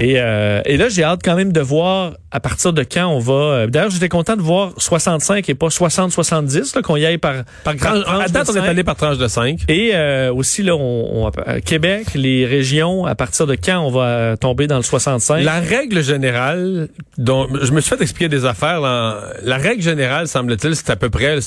Et, 0.00 0.14
euh, 0.16 0.60
et 0.64 0.76
là, 0.76 0.88
j'ai 0.88 1.04
hâte 1.04 1.20
quand 1.24 1.36
même 1.36 1.52
de 1.52 1.60
voir 1.60 2.14
à 2.32 2.40
partir 2.40 2.72
de 2.72 2.82
quand 2.82 3.06
on 3.06 3.20
va. 3.20 3.32
Euh, 3.32 3.66
d'ailleurs, 3.68 3.90
j'étais 3.90 4.08
content 4.08 4.34
de 4.34 4.42
voir 4.42 4.72
65 4.76 5.48
et 5.48 5.54
pas 5.54 5.68
60-70, 5.68 6.82
qu'on 6.82 6.96
y 6.96 7.06
aille 7.06 7.18
par, 7.18 7.44
par, 7.62 7.76
tranche. 7.76 8.02
À 8.08 8.26
date, 8.26 8.50
on 8.50 8.56
est 8.56 8.68
allé 8.68 8.82
par 8.82 8.96
tranche 8.96 9.18
de 9.18 9.28
5. 9.28 9.60
Et 9.68 9.92
euh, 9.94 10.34
aussi, 10.34 10.64
là, 10.64 10.74
on, 10.74 11.28
on, 11.28 11.60
Québec, 11.60 12.06
les 12.16 12.44
régions, 12.44 13.06
à 13.06 13.14
partir 13.14 13.46
de 13.46 13.54
quand 13.54 13.78
on 13.78 13.92
va 13.92 14.36
tomber 14.36 14.66
dans 14.66 14.78
le 14.78 14.82
65? 14.82 15.44
La 15.44 15.60
règle 15.60 16.02
générale, 16.02 16.88
dont 17.18 17.46
je 17.62 17.70
me 17.70 17.80
suis 17.80 17.90
fait 17.90 18.02
expliquer 18.02 18.28
des 18.28 18.46
affaires, 18.46 18.80
la 18.80 19.56
règle 19.58 19.82
générale, 19.82 20.26
semble-t-il, 20.26 20.74
c'est 20.74 20.90
à 20.90 20.96
peu 20.96 21.08
près, 21.08 21.38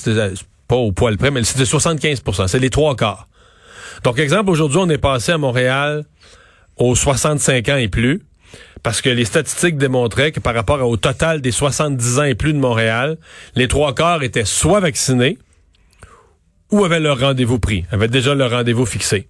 pas 0.73 0.79
au 0.79 0.91
poil 0.91 1.17
près, 1.17 1.29
mais 1.29 1.43
c'était 1.43 1.65
75% 1.65 2.47
C'est 2.47 2.57
les 2.57 2.71
trois 2.71 2.95
quarts. 2.95 3.27
Donc, 4.03 4.17
exemple, 4.17 4.49
aujourd'hui, 4.49 4.79
on 4.81 4.89
est 4.89 4.97
passé 4.97 5.31
à 5.31 5.37
Montréal 5.37 6.03
aux 6.77 6.95
65 6.95 7.69
ans 7.69 7.77
et 7.77 7.89
plus, 7.89 8.23
parce 8.81 8.99
que 9.03 9.09
les 9.09 9.23
statistiques 9.23 9.77
démontraient 9.77 10.31
que 10.31 10.39
par 10.39 10.55
rapport 10.55 10.81
au 10.81 10.97
total 10.97 11.41
des 11.41 11.51
70 11.51 12.19
ans 12.19 12.23
et 12.23 12.33
plus 12.33 12.53
de 12.53 12.57
Montréal, 12.57 13.17
les 13.55 13.67
trois 13.67 13.93
quarts 13.93 14.23
étaient 14.23 14.45
soit 14.45 14.79
vaccinés 14.79 15.37
ou 16.71 16.83
avaient 16.83 16.99
leur 16.99 17.19
rendez-vous 17.19 17.59
pris, 17.59 17.85
avaient 17.91 18.07
déjà 18.07 18.33
leur 18.33 18.49
rendez-vous 18.49 18.87
fixé. 18.87 19.27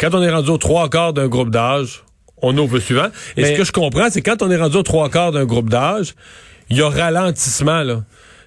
Quand 0.00 0.16
on 0.16 0.22
est 0.22 0.30
rendu 0.30 0.50
aux 0.50 0.58
trois 0.58 0.90
quarts 0.90 1.12
d'un 1.12 1.28
groupe 1.28 1.50
d'âge, 1.50 2.02
on 2.38 2.58
ouvre 2.58 2.74
le 2.74 2.80
suivant. 2.80 3.06
Et 3.36 3.44
ce 3.44 3.52
que 3.52 3.62
je 3.62 3.70
comprends, 3.70 4.10
c'est 4.10 4.22
quand 4.22 4.42
on 4.42 4.50
est 4.50 4.56
rendu 4.56 4.78
aux 4.78 4.82
trois 4.82 5.08
quarts 5.10 5.30
d'un 5.30 5.44
groupe 5.44 5.70
d'âge, 5.70 6.16
il 6.70 6.76
y 6.76 6.82
a 6.82 6.88
ralentissement, 6.88 7.84
là 7.84 8.02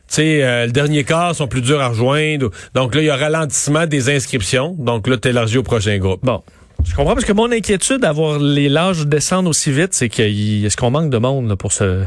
sais, 0.08 0.44
euh, 0.44 0.66
le 0.66 0.72
dernier 0.72 1.04
quart 1.04 1.36
sont 1.36 1.48
plus 1.48 1.62
durs 1.62 1.82
à 1.82 1.90
rejoindre. 1.90 2.52
Donc 2.74 2.96
là, 2.96 3.02
il 3.02 3.06
y 3.06 3.10
a 3.10 3.16
ralentissement 3.16 3.88
des 3.88 4.10
inscriptions. 4.10 4.76
Donc 4.78 5.08
là, 5.08 5.18
tu 5.18 5.30
élargi 5.30 5.58
au 5.58 5.64
prochain 5.64 5.98
groupe. 5.98 6.22
Bon. 6.24 6.42
Je 6.84 6.94
comprends 6.94 7.14
parce 7.14 7.26
que 7.26 7.34
mon 7.34 7.52
inquiétude 7.52 8.02
d'avoir 8.02 8.38
les 8.38 8.70
l'âge 8.70 9.08
descendre 9.08 9.50
aussi 9.50 9.72
vite, 9.72 9.94
c'est 9.94 10.10
qu'il 10.10 10.66
est-ce 10.66 10.78
qu'on 10.78 10.92
manque 10.92 11.10
de 11.10 11.18
monde 11.18 11.50
là, 11.50 11.56
pour 11.56 11.72
ce 11.72 12.04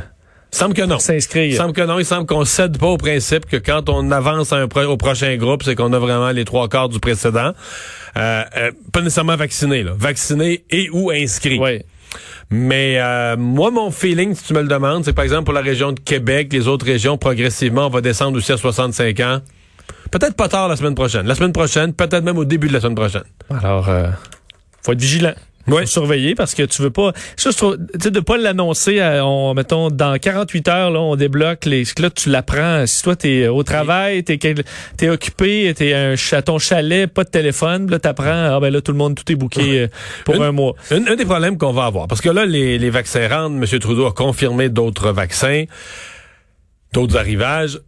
semble 0.51 0.75
que 0.75 0.83
non. 0.83 0.99
S'inscrire? 0.99 1.45
Il 1.45 1.55
semble 1.55 1.73
que 1.73 1.83
non. 1.83 1.99
Il 1.99 2.05
semble 2.05 2.27
qu'on 2.27 2.45
cède 2.45 2.79
pas 2.79 2.87
au 2.87 2.97
principe 2.97 3.47
que 3.47 3.57
quand 3.57 3.89
on 3.89 4.11
avance 4.11 4.53
un 4.53 4.65
au 4.65 4.97
prochain 4.97 5.37
groupe, 5.37 5.63
c'est 5.63 5.75
qu'on 5.75 5.93
a 5.93 5.99
vraiment 5.99 6.31
les 6.31 6.45
trois 6.45 6.69
quarts 6.69 6.89
du 6.89 7.01
précédent. 7.01 7.53
Euh, 8.17 8.43
euh, 8.57 8.73
pas 8.93 9.01
nécessairement 9.01 9.37
vacciné, 9.37 9.83
là. 9.83 9.93
Vacciné 9.97 10.65
et 10.71 10.89
ou 10.91 11.11
inscrit. 11.11 11.59
Oui. 11.59 11.83
Mais 12.51 12.99
euh, 12.99 13.37
moi, 13.37 13.71
mon 13.71 13.91
feeling, 13.91 14.35
si 14.35 14.45
tu 14.45 14.55
me 14.55 14.63
le 14.63 14.69
demandes, 14.69 15.05
c'est 15.05 15.13
par 15.13 15.25
exemple 15.25 15.45
pour 15.45 15.55
la 15.55 15.61
région 15.61 15.93
de 15.93 16.01
Québec, 16.01 16.53
les 16.53 16.67
autres 16.67 16.87
régions, 16.87 17.19
progressivement, 17.19 17.87
on 17.87 17.91
va 17.91 18.01
descendre 18.01 18.39
aussi 18.39 18.53
à 18.53 18.57
65 18.57 19.21
ans. 19.21 19.41
Peut-être 20.11 20.35
pas 20.35 20.49
tard 20.49 20.69
la 20.69 20.77
semaine 20.77 20.95
prochaine. 20.95 21.27
La 21.27 21.35
semaine 21.35 21.53
prochaine, 21.53 21.93
peut-être 21.93 22.25
même 22.25 22.39
au 22.39 22.47
début 22.47 22.69
de 22.69 22.73
la 22.73 22.81
semaine 22.81 22.95
prochaine. 22.95 23.25
Alors, 23.51 23.89
euh, 23.91 24.09
faut 24.83 24.93
être 24.93 25.01
vigilant. 25.01 25.35
Oui. 25.69 25.87
Surveiller 25.87 26.35
parce 26.35 26.55
que 26.55 26.63
tu 26.63 26.81
veux 26.83 26.91
pas 26.91 27.13
ça 27.37 27.51
je 27.51 27.57
trouve 27.57 27.77
tu 27.77 27.85
sais 28.05 28.11
de 28.11 28.21
pas 28.21 28.37
l'annoncer 28.39 29.01
euh, 29.01 29.23
on 29.23 29.53
mettons 29.55 29.89
dans 29.91 30.17
48 30.19 30.69
heures 30.69 30.91
là 30.91 31.01
on 31.01 31.15
débloque 31.15 31.67
les 31.67 31.85
là 31.99 32.11
tu 32.11 32.31
l'apprends 32.31 32.87
si 32.87 33.03
toi 33.03 33.17
t'es 33.17 33.49
au 33.49 33.63
travail 33.63 34.25
t'es 34.25 34.39
t'es 34.39 35.09
occupé 35.09 35.73
t'es 35.77 35.93
un, 35.93 36.15
à 36.33 36.43
ton 36.43 36.59
chalet 36.59 37.07
pas 37.13 37.25
de 37.25 37.31
téléphone 37.31 37.91
là 37.91 37.99
t'apprends 37.99 38.57
ah 38.57 38.59
ben 38.61 38.73
là 38.73 38.81
tout 38.81 38.93
le 38.93 38.99
monde 38.99 39.15
tout 39.15 39.31
est 39.31 39.37
booké 39.37 39.81
euh, 39.83 39.89
pour 40.25 40.37
Une- 40.37 40.43
un 40.43 40.53
mois 40.53 40.75
Un, 40.91 41.07
un 41.07 41.17
des 41.17 41.25
problèmes 41.25 41.59
qu'on 41.59 41.73
va 41.73 41.85
avoir, 41.85 42.09
parce 42.09 42.21
que 42.21 42.29
là, 42.31 42.47
les, 42.47 42.79
les 42.79 42.91
vaccins 42.91 43.29
rentrent, 43.29 43.57
M. 43.57 43.79
Trudeau 43.81 44.07
a 44.07 44.13
confirmé 44.13 44.69
d'autres 44.69 45.13
vaccins, 45.13 45.65
d'autres 46.93 47.17
arrivages. 47.17 47.79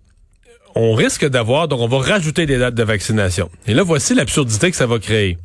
On 0.74 0.94
risque 0.94 1.26
d'avoir, 1.28 1.66
donc 1.68 1.80
on 1.80 1.88
va 1.88 1.98
rajouter 1.98 2.46
des 2.46 2.58
dates 2.58 2.74
de 2.74 2.82
vaccination. 2.82 3.50
Et 3.66 3.74
là, 3.74 3.82
voici 3.82 4.14
l'absurdité 4.14 4.70
que 4.70 4.76
ça 4.76 4.86
va 4.86 4.98
créer. 4.98 5.36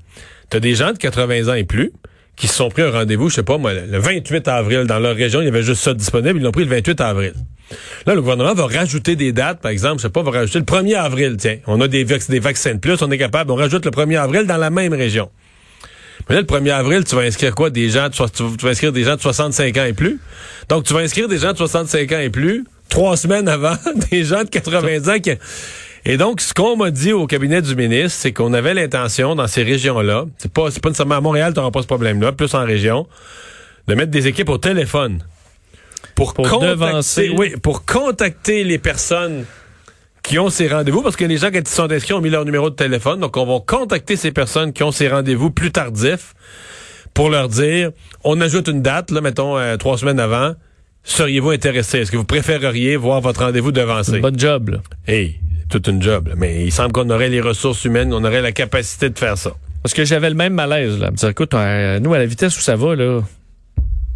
Tu 0.51 0.57
as 0.57 0.59
des 0.59 0.75
gens 0.75 0.91
de 0.91 0.97
80 0.97 1.47
ans 1.51 1.55
et 1.55 1.63
plus 1.63 1.91
qui 2.35 2.47
se 2.47 2.55
sont 2.55 2.69
pris 2.69 2.81
un 2.81 2.91
rendez-vous, 2.91 3.29
je 3.29 3.35
sais 3.35 3.43
pas 3.43 3.57
moi, 3.57 3.73
le 3.73 3.97
28 3.97 4.47
avril 4.47 4.83
dans 4.83 4.99
leur 4.99 5.15
région, 5.15 5.41
il 5.41 5.45
y 5.45 5.47
avait 5.47 5.63
juste 5.63 5.83
ça 5.83 5.93
disponible, 5.93 6.39
ils 6.39 6.43
l'ont 6.43 6.51
pris 6.51 6.65
le 6.65 6.69
28 6.69 7.01
avril. 7.01 7.33
Là, 8.05 8.13
le 8.13 8.21
gouvernement 8.21 8.53
va 8.53 8.67
rajouter 8.67 9.15
des 9.15 9.31
dates, 9.31 9.61
par 9.61 9.71
exemple, 9.71 9.97
je 9.97 10.03
sais 10.03 10.09
pas, 10.09 10.21
va 10.21 10.31
rajouter 10.31 10.59
le 10.59 10.65
1er 10.65 10.95
avril, 10.97 11.37
tiens. 11.37 11.57
On 11.65 11.81
a 11.81 11.87
des, 11.87 12.03
des 12.03 12.39
vaccins 12.39 12.73
de 12.73 12.79
plus, 12.79 13.01
on 13.01 13.09
est 13.09 13.17
capable, 13.17 13.51
on 13.51 13.55
rajoute 13.55 13.85
le 13.85 13.91
1er 13.91 14.19
avril 14.19 14.45
dans 14.45 14.57
la 14.57 14.69
même 14.69 14.93
région. 14.93 15.29
Mais 16.29 16.35
là, 16.35 16.41
le 16.41 16.47
1er 16.47 16.71
avril, 16.71 17.03
tu 17.03 17.15
vas 17.15 17.21
inscrire 17.21 17.55
quoi? 17.55 17.69
Des 17.69 17.89
gens 17.89 18.09
tu 18.09 18.21
vas 18.21 18.69
inscrire 18.69 18.91
des 18.91 19.03
gens 19.03 19.15
de 19.15 19.21
65 19.21 19.77
ans 19.77 19.85
et 19.85 19.93
plus? 19.93 20.19
Donc, 20.69 20.83
tu 20.83 20.93
vas 20.93 20.99
inscrire 20.99 21.27
des 21.27 21.37
gens 21.37 21.53
de 21.53 21.57
65 21.57 22.11
ans 22.11 22.19
et 22.19 22.29
plus 22.29 22.65
trois 22.89 23.17
semaines 23.17 23.47
avant 23.47 23.75
des 24.11 24.23
gens 24.23 24.43
de 24.43 24.49
80 24.49 25.13
ans 25.13 25.19
qui... 25.19 25.31
Et 26.07 26.17
donc, 26.17 26.39
ce 26.39 26.53
qu'on 26.53 26.77
m'a 26.77 26.91
dit 26.91 27.13
au 27.13 27.25
cabinet 27.25 27.61
du 27.63 27.75
ministre, 27.75 28.19
c'est 28.21 28.31
qu'on 28.31 28.53
avait 28.53 28.75
l'intention 28.75 29.35
dans 29.35 29.47
ces 29.47 29.63
régions-là, 29.63 30.25
c'est 30.37 30.51
pas, 30.51 30.69
c'est 30.69 30.81
pas 30.81 30.89
nécessairement 30.89 31.15
à 31.15 31.21
Montréal, 31.21 31.53
tu 31.53 31.59
n'auras 31.59 31.71
pas 31.71 31.81
ce 31.81 31.87
problème-là, 31.87 32.31
plus 32.31 32.53
en 32.53 32.63
région, 32.63 33.07
de 33.87 33.95
mettre 33.95 34.11
des 34.11 34.27
équipes 34.27 34.49
au 34.49 34.59
téléphone. 34.59 35.23
Pour, 36.13 36.33
Pour 36.35 36.47
contacter, 36.47 36.67
devancer. 36.69 37.29
oui, 37.35 37.55
pour 37.61 37.85
contacter 37.85 38.63
les 38.63 38.77
personnes 38.77 39.45
qui 40.21 40.37
ont 40.39 40.49
ces 40.49 40.67
rendez-vous, 40.67 41.01
parce 41.01 41.15
que 41.15 41.25
les 41.25 41.37
gens, 41.37 41.49
quand 41.51 41.59
ils 41.59 41.67
sont 41.67 41.91
inscrits, 41.91 42.13
ont 42.13 42.21
mis 42.21 42.29
leur 42.29 42.45
numéro 42.45 42.69
de 42.69 42.75
téléphone. 42.75 43.19
Donc, 43.19 43.35
on 43.37 43.45
va 43.45 43.59
contacter 43.65 44.15
ces 44.15 44.31
personnes 44.31 44.73
qui 44.73 44.83
ont 44.83 44.91
ces 44.91 45.07
rendez-vous 45.07 45.49
plus 45.49 45.71
tardifs 45.71 46.33
pour 47.15 47.29
leur 47.29 47.47
dire, 47.49 47.91
on 48.23 48.39
ajoute 48.41 48.67
une 48.67 48.81
date, 48.81 49.09
là, 49.11 49.21
mettons, 49.21 49.57
euh, 49.57 49.77
trois 49.77 49.97
semaines 49.97 50.19
avant. 50.19 50.53
Seriez-vous 51.03 51.51
intéressé? 51.51 51.99
Est-ce 51.99 52.11
que 52.11 52.17
vous 52.17 52.25
préféreriez 52.25 52.95
voir 52.95 53.21
votre 53.21 53.43
rendez-vous 53.43 53.71
devancé? 53.71 54.19
bonne 54.19 54.39
job 54.39 54.69
là. 54.69 54.77
Hey, 55.07 55.39
toute 55.69 55.87
une 55.87 56.01
job. 56.01 56.27
là. 56.27 56.35
Mais 56.37 56.65
il 56.65 56.71
semble 56.71 56.91
qu'on 56.91 57.09
aurait 57.09 57.29
les 57.29 57.41
ressources 57.41 57.83
humaines, 57.85 58.13
on 58.13 58.23
aurait 58.23 58.41
la 58.41 58.51
capacité 58.51 59.09
de 59.09 59.17
faire 59.17 59.37
ça. 59.37 59.51
parce 59.83 59.93
que 59.93 60.05
j'avais 60.05 60.29
le 60.29 60.35
même 60.35 60.53
malaise 60.53 60.97
là 60.99 61.11
me 61.11 61.15
dire 61.15 61.29
écoute 61.29 61.53
euh, 61.53 61.99
nous 61.99 62.13
à 62.13 62.17
la 62.19 62.25
vitesse 62.25 62.57
où 62.57 62.61
ça 62.61 62.75
va 62.75 62.95
là 62.95 63.21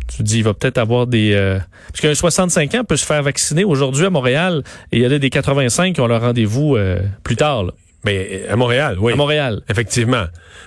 tu 0.08 0.24
dis 0.24 0.38
il 0.40 0.44
va 0.44 0.54
peut-être 0.56 0.80
avoir 0.80 1.06
des 1.06 1.34
euh, 1.34 1.60
parce 1.90 2.02
qu'un 2.02 2.14
65 2.16 2.74
ans 2.76 2.84
peut 2.84 2.98
se 2.98 3.06
faire 3.06 3.22
vacciner 3.22 3.64
aujourd'hui 3.64 4.06
à 4.06 4.10
Montréal 4.10 4.64
et 4.92 4.98
il 4.98 5.04
y 5.04 5.08
en 5.08 5.12
a 5.12 5.20
des 5.20 5.30
85 5.30 5.94
qui 5.94 6.02
ont 6.02 6.08
leur 6.08 6.22
rendez-vous 6.22 6.76
euh, 6.76 7.00
plus 7.24 7.36
tard 7.36 7.64
là, 7.66 7.74
Mais 8.06 8.46
euh, 8.48 8.54
à 8.54 8.56
Montréal, 8.56 8.98
oui. 9.00 9.14
à 9.14 9.16
Montréal 9.16 9.62
Effectivement. 9.70 10.26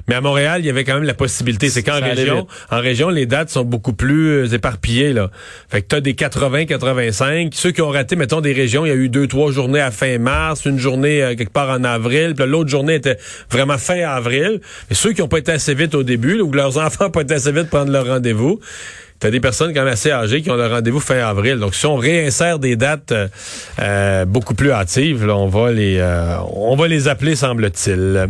Mais 0.08 0.14
à 0.14 0.20
Montréal, 0.20 0.60
il 0.60 0.66
y 0.66 0.70
avait 0.70 0.84
quand 0.84 0.94
même 0.94 1.04
la 1.04 1.14
possibilité. 1.14 1.68
C'est 1.68 1.82
qu'en 1.82 2.00
région, 2.00 2.46
en 2.70 2.80
région, 2.80 3.08
les 3.08 3.26
dates 3.26 3.50
sont 3.50 3.64
beaucoup 3.64 3.92
plus 3.92 4.44
euh, 4.44 4.54
éparpillées, 4.54 5.12
là. 5.12 5.30
Fait 5.68 5.82
que 5.82 5.86
t'as 5.86 6.00
des 6.00 6.14
80, 6.14 6.66
85. 6.66 7.52
Ceux 7.54 7.70
qui 7.70 7.80
ont 7.82 7.88
raté, 7.88 8.16
mettons, 8.16 8.40
des 8.40 8.52
régions, 8.52 8.84
il 8.84 8.88
y 8.88 8.92
a 8.92 8.96
eu 8.96 9.08
deux, 9.08 9.26
trois 9.26 9.50
journées 9.50 9.80
à 9.80 9.90
fin 9.90 10.18
mars, 10.18 10.64
une 10.66 10.78
journée 10.78 11.22
euh, 11.22 11.34
quelque 11.34 11.52
part 11.52 11.70
en 11.70 11.84
avril, 11.84 12.34
puis 12.34 12.46
l'autre 12.46 12.70
journée 12.70 12.94
était 12.94 13.18
vraiment 13.50 13.78
fin 13.78 14.00
avril. 14.00 14.60
Mais 14.90 14.96
ceux 14.96 15.12
qui 15.12 15.22
ont 15.22 15.28
pas 15.28 15.38
été 15.38 15.52
assez 15.52 15.74
vite 15.74 15.94
au 15.94 16.02
début, 16.02 16.36
là, 16.36 16.44
ou 16.44 16.50
que 16.50 16.56
leurs 16.56 16.78
enfants 16.84 17.04
n'ont 17.04 17.10
pas 17.10 17.22
été 17.22 17.34
assez 17.34 17.52
vite 17.52 17.68
pour 17.70 17.78
prendre 17.80 17.92
leur 17.92 18.06
rendez-vous, 18.06 18.60
T'as 19.22 19.30
des 19.30 19.38
personnes 19.38 19.72
quand 19.72 19.84
même 19.84 19.92
assez 19.92 20.10
âgées 20.10 20.42
qui 20.42 20.50
ont 20.50 20.56
leur 20.56 20.72
rendez-vous 20.72 20.98
fin 20.98 21.18
avril. 21.18 21.60
Donc, 21.60 21.76
si 21.76 21.86
on 21.86 21.94
réinsère 21.94 22.58
des 22.58 22.74
dates 22.74 23.12
euh, 23.12 23.28
euh, 23.80 24.24
beaucoup 24.24 24.54
plus 24.54 24.72
hâtives, 24.72 25.24
là, 25.24 25.36
on 25.36 25.46
va 25.46 25.70
les 25.70 25.98
euh, 26.00 26.38
on 26.56 26.74
va 26.74 26.88
les 26.88 27.06
appeler, 27.06 27.36
semble-t-il. 27.36 28.26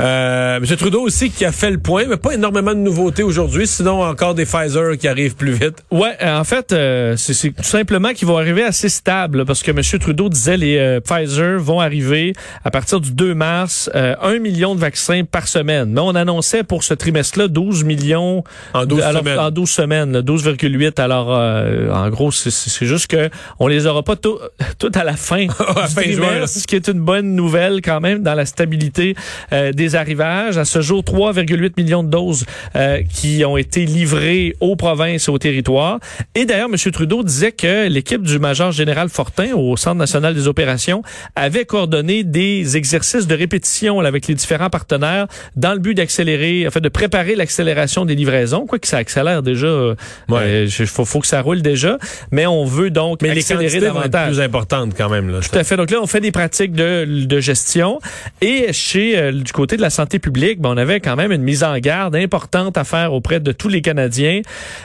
Euh, 0.00 0.56
M. 0.56 0.64
Trudeau 0.76 1.02
aussi 1.02 1.30
qui 1.30 1.44
a 1.44 1.52
fait 1.52 1.70
le 1.70 1.78
point, 1.78 2.04
mais 2.08 2.16
pas 2.16 2.32
énormément 2.34 2.72
de 2.72 2.80
nouveautés 2.80 3.22
aujourd'hui, 3.22 3.68
sinon 3.68 4.02
encore 4.02 4.34
des 4.34 4.44
Pfizer 4.44 4.96
qui 4.98 5.06
arrivent 5.06 5.36
plus 5.36 5.52
vite. 5.52 5.84
Ouais, 5.92 6.16
euh, 6.20 6.36
en 6.38 6.42
fait, 6.44 6.72
euh, 6.72 7.14
c'est 7.16 7.50
tout 7.50 7.62
simplement 7.62 8.12
qu'ils 8.12 8.26
vont 8.26 8.38
arriver 8.38 8.64
assez 8.64 8.88
stables 8.88 9.44
parce 9.44 9.62
que 9.62 9.70
M. 9.70 9.80
Trudeau 10.00 10.28
disait 10.28 10.56
les 10.56 10.98
Pfizer 11.04 11.60
vont 11.60 11.78
arriver 11.80 12.32
à 12.64 12.72
partir 12.72 13.00
du 13.00 13.12
2 13.12 13.34
mars, 13.34 13.88
euh, 13.94 14.16
1 14.20 14.40
million 14.40 14.74
de 14.74 14.80
vaccins 14.80 15.22
par 15.30 15.46
semaine. 15.46 15.92
Mais 15.92 16.00
on 16.00 16.16
annonçait 16.16 16.64
pour 16.64 16.82
ce 16.82 16.94
trimestre-là 16.94 17.46
12 17.46 17.84
millions 17.84 18.42
En 18.74 18.84
12 18.84 18.98
de- 18.98 19.02
alors, 19.04 19.22
semaines. 19.22 19.38
En 19.38 19.50
12 19.52 19.70
semaines, 19.70 20.07
là, 20.12 20.22
12,8. 20.22 21.00
Alors, 21.00 21.28
euh, 21.34 21.90
en 21.92 22.08
gros, 22.10 22.30
c'est- 22.32 22.84
juste 22.84 23.08
que 23.08 23.28
on 23.58 23.66
les 23.66 23.86
aura 23.86 24.02
pas 24.02 24.16
tout, 24.16 24.38
tout 24.78 24.90
à 24.94 25.04
la 25.04 25.16
fin 25.16 25.46
du 25.46 25.48
fin 25.52 25.86
trimestre, 25.86 26.12
juin, 26.12 26.38
là. 26.40 26.46
ce 26.46 26.66
qui 26.66 26.76
est 26.76 26.88
une 26.88 27.00
bonne 27.00 27.34
nouvelle 27.34 27.80
quand 27.82 28.00
même 28.00 28.22
dans 28.22 28.34
la 28.34 28.46
stabilité 28.46 29.14
euh, 29.52 29.72
des 29.72 29.94
arrivages. 29.96 30.58
À 30.58 30.64
ce 30.64 30.80
jour, 30.80 31.02
3,8 31.02 31.72
millions 31.76 32.02
de 32.02 32.10
doses 32.10 32.44
euh, 32.76 33.02
qui 33.12 33.44
ont 33.44 33.56
été 33.56 33.84
livrées 33.84 34.54
aux 34.60 34.76
provinces 34.76 35.28
et 35.28 35.30
aux 35.30 35.38
territoires. 35.38 35.98
Et 36.34 36.44
d'ailleurs, 36.44 36.68
M. 36.72 36.92
Trudeau 36.92 37.22
disait 37.22 37.52
que 37.52 37.88
l'équipe 37.88 38.22
du 38.22 38.38
major 38.38 38.72
général 38.72 39.08
Fortin 39.08 39.54
au 39.54 39.76
Centre 39.76 39.96
national 39.96 40.34
des 40.34 40.48
opérations 40.48 41.02
avait 41.36 41.64
coordonné 41.64 42.24
des 42.24 42.76
exercices 42.76 43.26
de 43.26 43.34
répétition 43.34 44.00
là, 44.00 44.08
avec 44.08 44.26
les 44.26 44.34
différents 44.34 44.70
partenaires 44.70 45.26
dans 45.56 45.72
le 45.72 45.78
but 45.78 45.94
d'accélérer, 45.94 46.66
en 46.66 46.70
fait, 46.70 46.80
de 46.80 46.88
préparer 46.88 47.34
l'accélération 47.34 48.04
des 48.04 48.14
livraisons. 48.14 48.66
Quoi 48.66 48.78
que 48.78 48.86
ça 48.88 48.98
accélère 48.98 49.42
déjà, 49.42 49.66
euh, 49.66 49.94
Ouais. 50.28 50.38
euh, 50.40 50.66
je- 50.66 50.84
faut, 50.84 51.04
faut 51.04 51.20
que 51.20 51.26
ça 51.26 51.40
roule 51.40 51.62
déjà, 51.62 51.98
mais 52.30 52.46
on 52.46 52.64
veut 52.64 52.90
donc 52.90 53.22
Mais 53.22 53.34
les 53.34 53.40
accélérer 53.40 53.76
être 53.78 53.82
davantage. 53.94 54.28
plus 54.34 54.40
importantes 54.40 54.92
quand 54.96 55.08
même. 55.08 55.30
Là. 55.30 55.40
Tout 55.40 55.58
à 55.58 55.64
fait. 55.64 55.76
Donc 55.76 55.90
là, 55.90 55.98
on 56.02 56.06
fait 56.06 56.20
des 56.20 56.32
pratiques 56.32 56.72
de, 56.72 57.04
de 57.24 57.40
gestion. 57.40 57.98
Et 58.40 58.72
chez 58.72 59.18
euh, 59.18 59.32
du 59.32 59.52
côté 59.52 59.76
de 59.76 59.82
la 59.82 59.90
santé 59.90 60.18
publique, 60.18 60.60
ben, 60.60 60.70
on 60.70 60.76
avait 60.76 61.00
quand 61.00 61.16
même 61.16 61.32
une 61.32 61.42
mise 61.42 61.64
en 61.64 61.76
garde 61.78 62.16
importante 62.16 62.76
à 62.78 62.84
faire 62.84 63.12
auprès 63.12 63.40
de 63.40 63.52
tous 63.52 63.68
les 63.68 63.80
Canadiens 63.82 64.40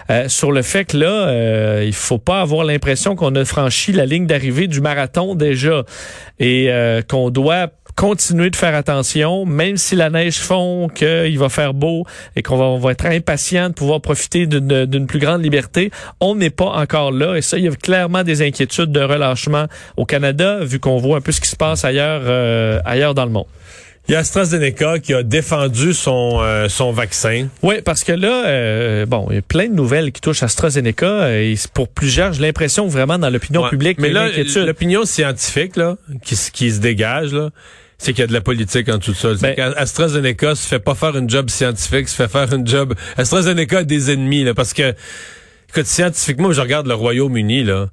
euh, 0.10 0.28
sur 0.30 0.52
le 0.52 0.62
fait 0.62 0.86
que 0.86 0.98
là, 0.98 1.28
euh, 1.28 1.84
il 1.86 1.94
faut 1.94 2.18
pas 2.18 2.42
avoir 2.42 2.64
l'impression 2.66 3.16
qu'on 3.16 3.36
a 3.36 3.46
franchi 3.46 3.92
la 3.92 4.06
ligne 4.06 4.26
d'arrivée 4.28 4.68
du 4.68 4.82
marathon 4.82 5.36
déjà 5.36 5.84
et 6.40 6.68
euh, 6.70 7.02
qu'on 7.02 7.30
doit 7.30 7.68
continuer 7.96 8.50
de 8.50 8.56
faire 8.56 8.76
attention, 8.76 9.46
même 9.46 9.78
si 9.78 9.96
la 9.96 10.10
neige 10.10 10.38
fond, 10.38 10.90
qu'il 10.94 11.38
va 11.38 11.50
faire 11.50 11.74
beau 11.74 12.06
et 12.36 12.42
qu'on 12.42 12.58
va, 12.58 12.78
va 12.78 12.92
être 12.92 13.06
impatient 13.06 13.70
de 13.70 13.74
pouvoir 13.74 14.02
profiter 14.02 14.48
d'une 14.48 15.08
plus 15.08 15.20
grande 15.20 15.44
liberté. 15.44 15.92
On 16.20 16.36
n'est 16.36 16.50
pas 16.50 16.66
encore 16.66 17.12
là 17.12 17.36
et 17.36 17.42
ça, 17.42 17.58
il 17.58 17.66
y 17.66 17.68
a 17.68 17.72
clairement 17.72 18.24
des 18.24 18.42
inquiétudes 18.42 18.92
de 18.92 19.02
relâchement 19.02 19.68
au 19.98 20.06
Canada, 20.06 20.60
vu 20.64 20.80
qu'on 20.80 20.98
voit 20.98 21.18
un 21.18 21.22
peu 21.22 21.32
ce 21.32 21.42
qui 21.42 21.50
se 21.50 21.56
passe 21.56 21.86
ailleurs, 21.86 22.22
euh, 22.26 22.80
ailleurs 22.86 23.14
dans 23.14 23.26
le 23.26 23.32
monde. 23.32 23.46
Il 24.10 24.12
y 24.12 24.16
a 24.16 24.20
AstraZeneca 24.20 25.00
qui 25.00 25.14
a 25.14 25.24
défendu 25.24 25.94
son, 25.94 26.40
euh, 26.42 26.68
son 26.68 26.92
vaccin. 26.92 27.48
Oui, 27.62 27.76
parce 27.86 28.04
que 28.04 28.12
là, 28.12 28.48
euh, 28.48 29.06
bon, 29.06 29.28
il 29.30 29.36
y 29.36 29.40
a 29.40 29.42
plein 29.42 29.70
de 29.70 29.74
nouvelles 29.74 30.12
qui 30.12 30.20
touchent 30.20 30.44
AstraZeneca 30.44 31.06
euh, 31.06 31.40
et 31.40 31.56
pour 31.74 31.88
plusieurs, 31.88 32.34
j'ai 32.34 32.42
l'impression 32.42 32.86
vraiment 32.88 33.18
dans 33.18 33.30
l'opinion 33.30 33.64
Ouais. 33.64 33.70
publique, 33.70 34.00
Mais 34.02 34.10
là, 34.10 34.28
l'opinion 34.58 35.06
scientifique 35.06 35.78
là, 35.78 35.96
qui, 36.26 36.36
qui 36.52 36.72
se 36.72 36.82
dégage, 36.82 37.32
là, 37.32 37.52
c'est 38.04 38.14
qu'il 38.14 38.22
y 38.22 38.24
a 38.24 38.28
de 38.28 38.34
la 38.34 38.42
politique 38.42 38.90
en 38.90 39.00
tout 39.00 39.14
ça. 39.14 39.30
Ben- 39.42 39.56
qu'AstraZeneca 39.56 40.56
se 40.56 40.68
fait 40.68 40.80
pas 40.80 40.94
faire 40.96 41.18
une 41.18 41.30
job 41.30 41.50
scientifique, 41.50 42.08
se 42.10 42.16
fait 42.16 42.28
faire 42.28 42.54
une 42.54 42.68
job... 42.68 42.94
AstraZeneca 43.18 43.80
a 43.80 43.84
des 43.84 44.12
ennemis, 44.12 44.44
là, 44.44 44.54
parce 44.54 44.74
que, 44.74 44.94
écoute, 45.70 45.86
scientifiquement, 45.86 46.52
je 46.52 46.62
regarde 46.62 46.88
le 46.88 46.94
Royaume-Uni, 46.94 47.64
là, 47.64 47.88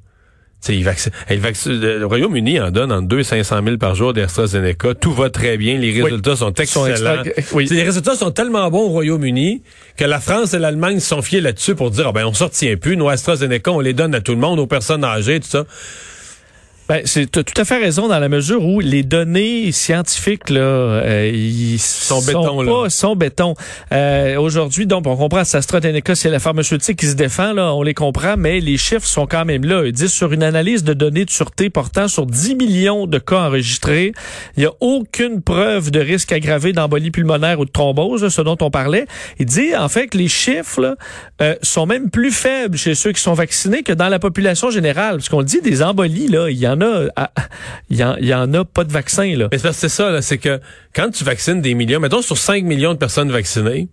tu 0.63 0.67
sais, 0.67 0.77
il 0.77 0.85
vaccine, 0.85 1.11
il 1.31 1.39
vaccine- 1.41 1.81
le 1.81 2.05
Royaume-Uni 2.05 2.61
en 2.61 2.71
donne 2.71 2.93
entre 2.93 3.09
2 3.09 3.21
et 3.21 3.25
500 3.25 3.61
000 3.65 3.79
par 3.79 3.95
jour 3.95 4.13
d'AstraZeneca. 4.13 4.95
Tout 4.95 5.13
va 5.15 5.31
très 5.31 5.57
bien. 5.57 5.79
Les 5.79 6.03
résultats 6.03 6.37
sont 6.37 6.53
excellents. 6.53 7.23
oui. 7.55 7.67
Sais, 7.67 7.75
Les 7.77 7.83
résultats 7.83 8.15
sont 8.15 8.31
tellement 8.31 8.69
bons 8.71 8.83
au 8.83 8.89
Royaume-Uni 8.89 9.63
que 9.97 10.05
la 10.05 10.21
France 10.21 10.53
et 10.53 10.59
l'Allemagne 10.59 11.01
se 11.01 11.07
sont 11.09 11.23
fiés 11.23 11.41
là-dessus 11.41 11.75
pour 11.75 11.91
dire, 11.91 12.09
ah 12.09 12.13
ben, 12.13 12.27
on 12.27 12.35
sortient 12.35 12.77
plus. 12.77 12.99
Nos 12.99 13.09
AstraZeneca, 13.09 13.71
on 13.73 13.81
les 13.81 13.95
donne 13.95 14.15
à 14.15 14.21
tout 14.21 14.33
le 14.33 14.39
monde, 14.39 14.59
aux 14.59 14.67
personnes 14.67 15.03
âgées, 15.03 15.41
tout 15.41 15.49
ça. 15.49 15.65
Ben, 16.91 17.03
c'est 17.05 17.31
tout 17.31 17.45
à 17.57 17.65
fait 17.65 17.79
raison 17.79 18.09
dans 18.09 18.19
la 18.19 18.29
mesure 18.29 18.65
où 18.65 18.81
les 18.81 19.05
données 19.05 19.71
scientifiques 19.71 20.51
là, 20.51 20.59
euh, 20.59 21.31
ils 21.33 21.79
sont, 21.79 22.21
béton, 22.21 22.67
pas, 22.67 22.91
sont 22.91 23.15
béton. 23.15 23.55
Euh, 23.93 24.37
Aujourd'hui, 24.41 24.89
donc 24.89 25.07
on 25.07 25.15
comprend 25.15 25.39
AstraZeneca, 25.39 26.17
c'est 26.17 26.31
la 26.31 26.41
pharmaceutique 26.41 26.99
qui 26.99 27.07
se 27.07 27.15
défend 27.15 27.53
là, 27.53 27.73
on 27.77 27.85
les 27.85 27.95
comprend, 27.95 28.35
mais 28.37 28.59
les 28.59 28.77
chiffres 28.77 29.07
sont 29.07 29.29
quand 29.29 29.45
même 29.45 29.65
là. 29.65 29.85
Ils 29.87 29.93
disent 29.93 30.13
sur 30.13 30.33
une 30.33 30.43
analyse 30.43 30.83
de 30.83 30.93
données 30.93 31.25
de 31.25 31.31
sûreté 31.31 31.71
portant 31.71 32.09
sur 32.09 32.27
10 32.27 32.57
millions 32.57 33.07
de 33.07 33.19
cas 33.19 33.43
enregistrés, 33.43 34.13
il 34.57 34.65
y 34.65 34.67
a 34.67 34.73
aucune 34.81 35.43
preuve 35.43 35.93
de 35.93 36.01
risque 36.01 36.33
aggravé 36.33 36.73
d'embolie 36.73 37.13
pulmonaire 37.13 37.61
ou 37.61 37.67
de 37.67 37.71
thrombose, 37.71 38.27
ce 38.27 38.43
dont 38.43 38.59
on 38.63 38.73
parlait. 38.73 39.07
Il 39.39 39.47
dit 39.47 39.77
en 39.77 39.89
fait 39.89 40.09
que 40.09 40.19
les 40.19 40.27
chiffres 40.27 40.81
là, 40.81 40.97
euh, 41.41 41.55
sont 41.63 41.87
même 41.87 42.11
plus 42.11 42.33
faibles 42.33 42.77
chez 42.77 42.97
ceux 42.97 43.13
qui 43.13 43.23
sont 43.23 43.35
vaccinés 43.35 43.85
que 43.85 43.93
dans 43.93 44.09
la 44.09 44.19
population 44.19 44.71
générale, 44.71 45.19
parce 45.19 45.29
qu'on 45.29 45.45
dit 45.45 45.61
des 45.61 45.85
embolies 45.85 46.27
là, 46.27 46.51
il 46.51 46.59
y 46.59 46.67
en 46.67 46.80
il 47.91 47.97
y, 47.97 48.35
en, 48.35 48.55
a 48.55 48.65
pas 48.65 48.85
de 48.85 48.93
vaccin, 48.93 49.37
là. 49.37 49.49
Mais 49.53 49.59
c'est 49.59 49.89
ça, 49.89 50.23
c'est 50.23 50.39
que 50.39 50.61
quand 50.95 51.11
tu 51.11 51.25
vaccines 51.25 51.61
des 51.61 51.75
millions, 51.75 52.01
mettons 52.01 52.23
sur 52.23 52.39
5 52.39 52.65
millions 52.65 52.95
de 52.95 52.99
personnes 52.99 53.31
vaccinées, 53.31 53.89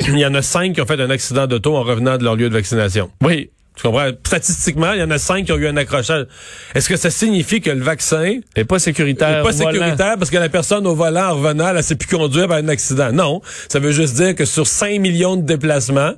il 0.00 0.18
y 0.18 0.26
en 0.26 0.34
a 0.34 0.42
5 0.42 0.74
qui 0.74 0.80
ont 0.80 0.86
fait 0.86 1.00
un 1.00 1.10
accident 1.10 1.46
d'auto 1.46 1.76
en 1.76 1.82
revenant 1.82 2.18
de 2.18 2.24
leur 2.24 2.36
lieu 2.36 2.48
de 2.48 2.54
vaccination. 2.54 3.10
Oui. 3.22 3.50
Tu 3.74 3.84
comprends? 3.84 4.10
Statistiquement, 4.26 4.92
il 4.92 5.00
y 5.00 5.02
en 5.02 5.10
a 5.10 5.18
5 5.18 5.46
qui 5.46 5.52
ont 5.52 5.56
eu 5.56 5.66
un 5.66 5.76
accrochage. 5.78 6.26
Est-ce 6.74 6.88
que 6.90 6.96
ça 6.96 7.10
signifie 7.10 7.62
que 7.62 7.70
le 7.70 7.82
vaccin 7.82 8.40
est 8.54 8.64
pas 8.64 8.78
sécuritaire? 8.78 9.40
Est 9.40 9.42
pas 9.42 9.52
sécuritaire 9.52 10.18
parce 10.18 10.30
que 10.30 10.36
la 10.36 10.50
personne 10.50 10.86
au 10.86 10.94
volant 10.94 11.30
en 11.30 11.34
revenant, 11.36 11.68
elle, 11.74 11.82
s'est 11.82 11.96
pu 11.96 12.06
conduire 12.06 12.48
par 12.48 12.58
un 12.58 12.68
accident? 12.68 13.12
Non. 13.12 13.40
Ça 13.68 13.78
veut 13.78 13.92
juste 13.92 14.14
dire 14.14 14.34
que 14.34 14.44
sur 14.44 14.66
5 14.66 15.00
millions 15.00 15.36
de 15.36 15.42
déplacements, 15.42 16.12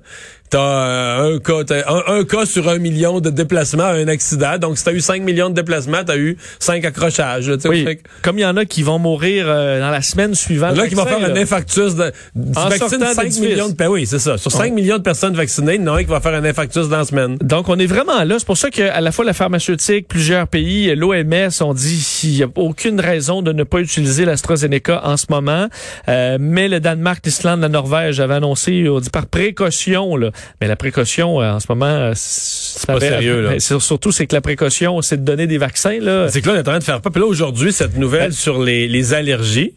t'as 0.54 0.60
euh, 0.60 1.34
un 1.34 1.38
cas, 1.40 1.82
un, 2.06 2.24
cas 2.24 2.46
sur 2.46 2.68
un 2.68 2.78
million 2.78 3.18
de 3.18 3.28
déplacements 3.30 3.86
un 3.86 4.06
accident. 4.06 4.56
Donc, 4.58 4.78
si 4.78 4.84
t'as 4.84 4.92
eu 4.92 5.00
5 5.00 5.20
millions 5.22 5.50
de 5.50 5.54
déplacements, 5.54 6.04
t'as 6.06 6.16
eu 6.16 6.36
5 6.60 6.84
accrochages. 6.84 7.50
oui. 7.64 7.98
Comme 8.22 8.38
il 8.38 8.42
y 8.42 8.46
en 8.46 8.56
a 8.56 8.64
qui 8.64 8.84
vont 8.84 9.00
mourir 9.00 9.46
euh, 9.48 9.80
dans 9.80 9.90
la 9.90 10.00
semaine 10.00 10.36
suivante. 10.36 10.76
Là, 10.76 10.86
qui 10.86 10.94
vont 10.94 11.06
faire 11.06 11.24
un 11.24 11.34
infarctus 11.34 11.96
de, 11.96 12.12
en 12.54 12.68
vaccin 12.68 13.14
5 13.14 13.36
millions 13.40 13.68
de 13.68 13.84
oui, 13.84 14.06
c'est 14.06 14.20
ça. 14.20 14.38
Sur 14.38 14.52
5 14.52 14.72
millions 14.72 14.98
de 14.98 15.02
personnes 15.02 15.34
vaccinées, 15.34 15.74
il 15.74 15.82
y 15.82 15.88
en 15.88 15.94
a 15.94 15.98
un 15.98 16.04
qui 16.04 16.10
va 16.10 16.20
faire 16.20 16.34
un 16.34 16.44
infarctus 16.44 16.88
dans 16.88 16.98
la 16.98 17.04
semaine. 17.04 17.36
Donc, 17.40 17.68
on 17.68 17.78
est 17.78 17.86
vraiment 17.86 18.22
là. 18.22 18.36
C'est 18.38 18.46
pour 18.46 18.56
ça 18.56 18.70
qu'à 18.70 19.00
la 19.00 19.10
fois 19.10 19.24
la 19.24 19.32
pharmaceutique, 19.32 20.06
plusieurs 20.06 20.46
pays, 20.46 20.94
l'OMS 20.94 21.50
ont 21.62 21.74
dit 21.74 22.06
qu'il 22.20 22.30
n'y 22.30 22.42
a 22.44 22.48
aucune 22.54 23.00
raison 23.00 23.42
de 23.42 23.52
ne 23.52 23.64
pas 23.64 23.80
utiliser 23.80 24.24
l'AstraZeneca 24.24 25.02
en 25.04 25.16
ce 25.16 25.26
moment. 25.30 25.66
Euh, 26.08 26.38
mais 26.40 26.68
le 26.68 26.78
Danemark, 26.78 27.26
l'Islande, 27.26 27.60
la 27.60 27.68
Norvège 27.68 28.20
avaient 28.20 28.34
annoncé, 28.34 28.88
on 28.88 29.00
dit 29.00 29.10
par 29.10 29.26
précaution, 29.26 30.16
là, 30.16 30.30
mais 30.60 30.68
la 30.68 30.76
précaution, 30.76 31.40
euh, 31.40 31.52
en 31.52 31.60
ce 31.60 31.66
moment, 31.68 31.86
euh, 31.86 32.12
c'est 32.14 32.86
pas 32.86 33.00
sérieux. 33.00 33.42
Là. 33.42 33.60
Surtout, 33.60 34.12
c'est 34.12 34.26
que 34.26 34.34
la 34.34 34.40
précaution, 34.40 35.02
c'est 35.02 35.18
de 35.18 35.24
donner 35.24 35.46
des 35.46 35.58
vaccins. 35.58 35.98
Là. 36.00 36.28
C'est 36.28 36.40
que 36.40 36.48
là, 36.48 36.54
on 36.54 36.56
est 36.56 36.60
en 36.60 36.64
train 36.64 36.78
de 36.78 36.84
faire 36.84 37.00
pas. 37.00 37.10
Puis 37.10 37.20
là, 37.20 37.26
aujourd'hui, 37.26 37.72
cette 37.72 37.96
nouvelle 37.96 38.32
sur 38.32 38.62
les, 38.62 38.88
les 38.88 39.14
allergies, 39.14 39.74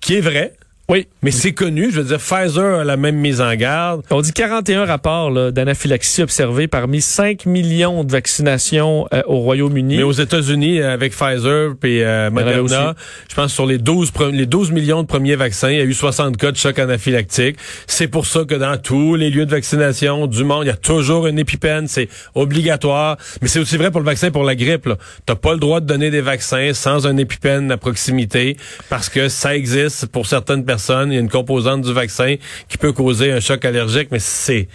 qui 0.00 0.16
est 0.16 0.20
vraie, 0.20 0.57
oui. 0.90 1.06
Mais 1.22 1.30
c'est 1.30 1.52
connu. 1.52 1.90
Je 1.90 2.00
veux 2.00 2.06
dire, 2.06 2.18
Pfizer 2.18 2.80
a 2.80 2.84
la 2.84 2.96
même 2.96 3.16
mise 3.16 3.42
en 3.42 3.54
garde. 3.56 4.02
On 4.10 4.22
dit 4.22 4.32
41 4.32 4.86
rapports 4.86 5.52
d'anaphylaxie 5.52 6.22
observés 6.22 6.66
parmi 6.66 7.02
5 7.02 7.44
millions 7.44 8.04
de 8.04 8.12
vaccinations 8.12 9.06
euh, 9.12 9.20
au 9.26 9.40
Royaume-Uni. 9.40 9.98
Mais 9.98 10.02
aux 10.02 10.12
États-Unis, 10.12 10.80
euh, 10.80 10.94
avec 10.94 11.12
Pfizer 11.12 11.72
et 11.84 12.04
euh, 12.06 12.30
Moderna, 12.30 12.94
je 13.28 13.34
pense 13.34 13.52
sur 13.52 13.66
les 13.66 13.76
12, 13.76 14.12
les 14.32 14.46
12 14.46 14.70
millions 14.70 15.02
de 15.02 15.06
premiers 15.06 15.36
vaccins, 15.36 15.70
il 15.70 15.76
y 15.76 15.80
a 15.80 15.84
eu 15.84 15.92
60 15.92 16.38
cas 16.38 16.52
de 16.52 16.56
choc 16.56 16.78
anaphylactique. 16.78 17.56
C'est 17.86 18.08
pour 18.08 18.24
ça 18.24 18.44
que 18.44 18.54
dans 18.54 18.78
tous 18.78 19.14
les 19.14 19.28
lieux 19.28 19.44
de 19.44 19.50
vaccination 19.50 20.26
du 20.26 20.42
monde, 20.44 20.64
il 20.64 20.68
y 20.68 20.70
a 20.70 20.76
toujours 20.76 21.26
une 21.26 21.38
épipène. 21.38 21.86
C'est 21.86 22.08
obligatoire. 22.34 23.18
Mais 23.42 23.48
c'est 23.48 23.58
aussi 23.58 23.76
vrai 23.76 23.90
pour 23.90 24.00
le 24.00 24.06
vaccin 24.06 24.30
pour 24.30 24.44
la 24.44 24.54
grippe. 24.54 24.88
Tu 25.26 25.36
pas 25.36 25.52
le 25.52 25.58
droit 25.60 25.80
de 25.80 25.86
donner 25.86 26.10
des 26.10 26.22
vaccins 26.22 26.72
sans 26.72 27.06
un 27.06 27.18
épipène 27.18 27.70
à 27.70 27.76
proximité 27.76 28.56
parce 28.88 29.10
que 29.10 29.28
ça 29.28 29.54
existe 29.54 30.06
pour 30.06 30.26
certaines 30.26 30.64
personnes 30.64 30.77
il 30.78 31.14
y 31.14 31.16
a 31.16 31.20
une 31.20 31.28
composante 31.28 31.82
du 31.82 31.92
vaccin 31.92 32.36
qui 32.68 32.78
peut 32.78 32.92
causer 32.92 33.32
un 33.32 33.40
choc 33.40 33.64
allergique, 33.64 34.08
mais 34.10 34.18
c'est 34.20 34.68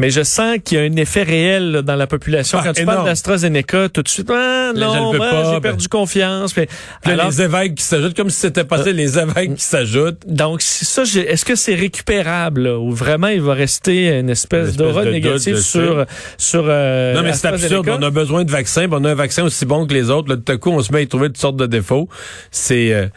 mais 0.00 0.08
je 0.08 0.22
sens 0.22 0.56
qu'il 0.64 0.78
y 0.78 0.80
a 0.80 0.84
un 0.84 0.96
effet 0.96 1.22
réel 1.22 1.82
dans 1.84 1.94
la 1.94 2.06
population. 2.06 2.58
Ah, 2.58 2.64
Quand 2.64 2.72
tu 2.72 2.86
parles 2.86 3.04
d'AstraZeneca, 3.04 3.90
tout 3.90 4.02
de 4.02 4.08
suite, 4.08 4.30
ah, 4.30 4.72
non, 4.74 5.12
ben, 5.12 5.52
j'ai 5.52 5.60
perdu 5.60 5.88
confiance. 5.88 6.56
Mais, 6.56 6.68
alors, 7.04 7.28
les 7.28 7.42
évêques 7.42 7.74
qui 7.74 7.84
s'ajoutent, 7.84 8.16
comme 8.16 8.30
si 8.30 8.40
c'était 8.40 8.64
passé 8.64 8.88
euh, 8.88 8.92
les 8.94 9.18
évêques 9.18 9.56
qui 9.56 9.62
s'ajoutent. 9.62 10.22
Donc, 10.26 10.62
ça, 10.62 11.02
est-ce 11.02 11.44
que 11.44 11.54
c'est 11.54 11.74
récupérable 11.74 12.66
ou 12.66 12.92
vraiment 12.92 13.28
il 13.28 13.42
va 13.42 13.52
rester 13.52 14.18
une 14.18 14.30
espèce, 14.30 14.74
d'aura 14.74 15.04
négative 15.04 15.58
sur 15.58 16.06
sur 16.38 16.64
euh, 16.66 17.12
Non, 17.12 17.22
mais 17.22 17.34
c'est 17.34 17.48
absurde. 17.48 17.90
On 17.90 18.02
a 18.02 18.10
besoin 18.10 18.44
de 18.44 18.50
vaccins, 18.50 18.86
on 18.90 19.04
a 19.04 19.10
un 19.10 19.14
vaccin 19.14 19.44
aussi 19.44 19.66
bon 19.66 19.86
que 19.86 19.92
les 19.92 20.08
autres. 20.08 20.30
Là, 20.30 20.36
tout 20.38 20.50
à 20.50 20.56
coup, 20.56 20.70
on 20.70 20.82
se 20.82 20.90
met 20.92 21.00
à 21.00 21.02
y 21.02 21.08
trouver 21.08 21.26
toutes 21.26 21.36
sortes 21.36 21.56
de 21.56 21.66
défauts. 21.66 22.08
C'est 22.50 22.94
euh, 22.94 23.08